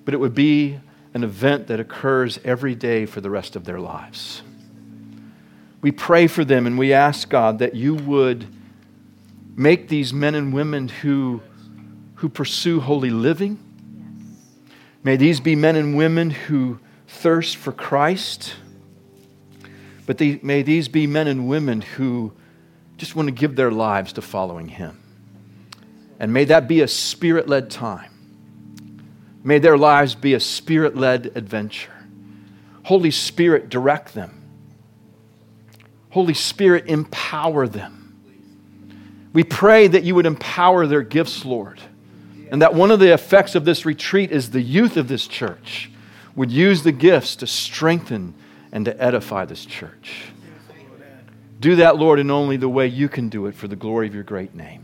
but 0.08 0.14
it 0.14 0.22
would 0.22 0.34
be 0.34 0.80
an 1.14 1.26
event 1.26 1.68
that 1.68 1.82
occurs 1.82 2.40
every 2.46 2.74
day 2.74 3.06
for 3.06 3.20
the 3.20 3.30
rest 3.30 3.58
of 3.58 3.66
their 3.66 3.78
lives. 3.78 4.42
We 5.82 5.92
pray 5.92 6.28
for 6.28 6.46
them 6.46 6.66
and 6.66 6.78
we 6.78 6.94
ask 6.94 7.28
God 7.28 7.60
that 7.60 7.76
you 7.76 7.94
would 7.94 8.48
make 9.58 9.90
these 9.90 10.14
men 10.14 10.34
and 10.34 10.54
women 10.54 10.88
who, 10.88 11.42
who 12.16 12.30
pursue 12.30 12.80
holy 12.80 13.10
living. 13.10 13.60
May 15.04 15.18
these 15.18 15.42
be 15.42 15.58
men 15.58 15.76
and 15.76 15.98
women 15.98 16.30
who 16.30 16.80
thirst 17.10 17.58
for 17.58 17.74
Christ. 17.74 18.56
But 20.06 20.20
they, 20.20 20.40
may 20.42 20.62
these 20.62 20.88
be 20.88 21.06
men 21.06 21.28
and 21.28 21.50
women 21.50 21.82
who 21.82 22.32
just 22.96 23.18
want 23.18 23.28
to 23.28 23.34
give 23.34 23.58
their 23.58 23.72
lives 23.72 24.14
to 24.14 24.22
following 24.22 24.70
Him. 24.70 25.04
And 26.18 26.32
may 26.32 26.46
that 26.46 26.70
be 26.70 26.80
a 26.80 26.88
spirit 26.88 27.50
led 27.50 27.70
time. 27.70 28.12
May 29.48 29.60
their 29.60 29.78
lives 29.78 30.14
be 30.14 30.34
a 30.34 30.42
spirit 30.42 30.98
led 30.98 31.32
adventure. 31.34 31.94
Holy 32.84 33.12
Spirit, 33.12 33.70
direct 33.70 34.14
them. 34.14 34.44
Holy 36.10 36.34
Spirit, 36.34 36.88
empower 36.88 37.66
them. 37.66 38.20
We 39.32 39.46
pray 39.46 39.88
that 39.88 40.04
you 40.04 40.16
would 40.16 40.26
empower 40.26 40.86
their 40.86 41.02
gifts, 41.02 41.46
Lord. 41.46 41.80
And 42.52 42.62
that 42.62 42.74
one 42.74 42.92
of 42.92 43.00
the 43.00 43.14
effects 43.14 43.56
of 43.56 43.64
this 43.64 43.86
retreat 43.86 44.34
is 44.34 44.52
the 44.52 44.62
youth 44.62 44.98
of 44.98 45.08
this 45.08 45.28
church 45.28 45.92
would 46.36 46.52
use 46.52 46.84
the 46.84 46.92
gifts 46.92 47.38
to 47.38 47.48
strengthen 47.48 48.34
and 48.74 48.84
to 48.84 49.02
edify 49.02 49.46
this 49.46 49.64
church. 49.64 50.26
Do 51.62 51.78
that, 51.78 51.96
Lord, 51.96 52.20
in 52.20 52.32
only 52.32 52.58
the 52.58 52.68
way 52.68 52.88
you 52.88 53.08
can 53.08 53.30
do 53.30 53.46
it 53.46 53.56
for 53.56 53.70
the 53.70 53.78
glory 53.78 54.08
of 54.08 54.14
your 54.14 54.24
great 54.24 54.54
name. 54.54 54.84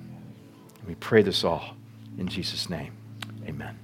We 0.88 0.95
pray 0.95 1.22
this 1.22 1.43
all 1.43 1.76
in 2.18 2.30
Jesus' 2.30 2.70
name. 2.70 2.93
Amen. 3.45 3.82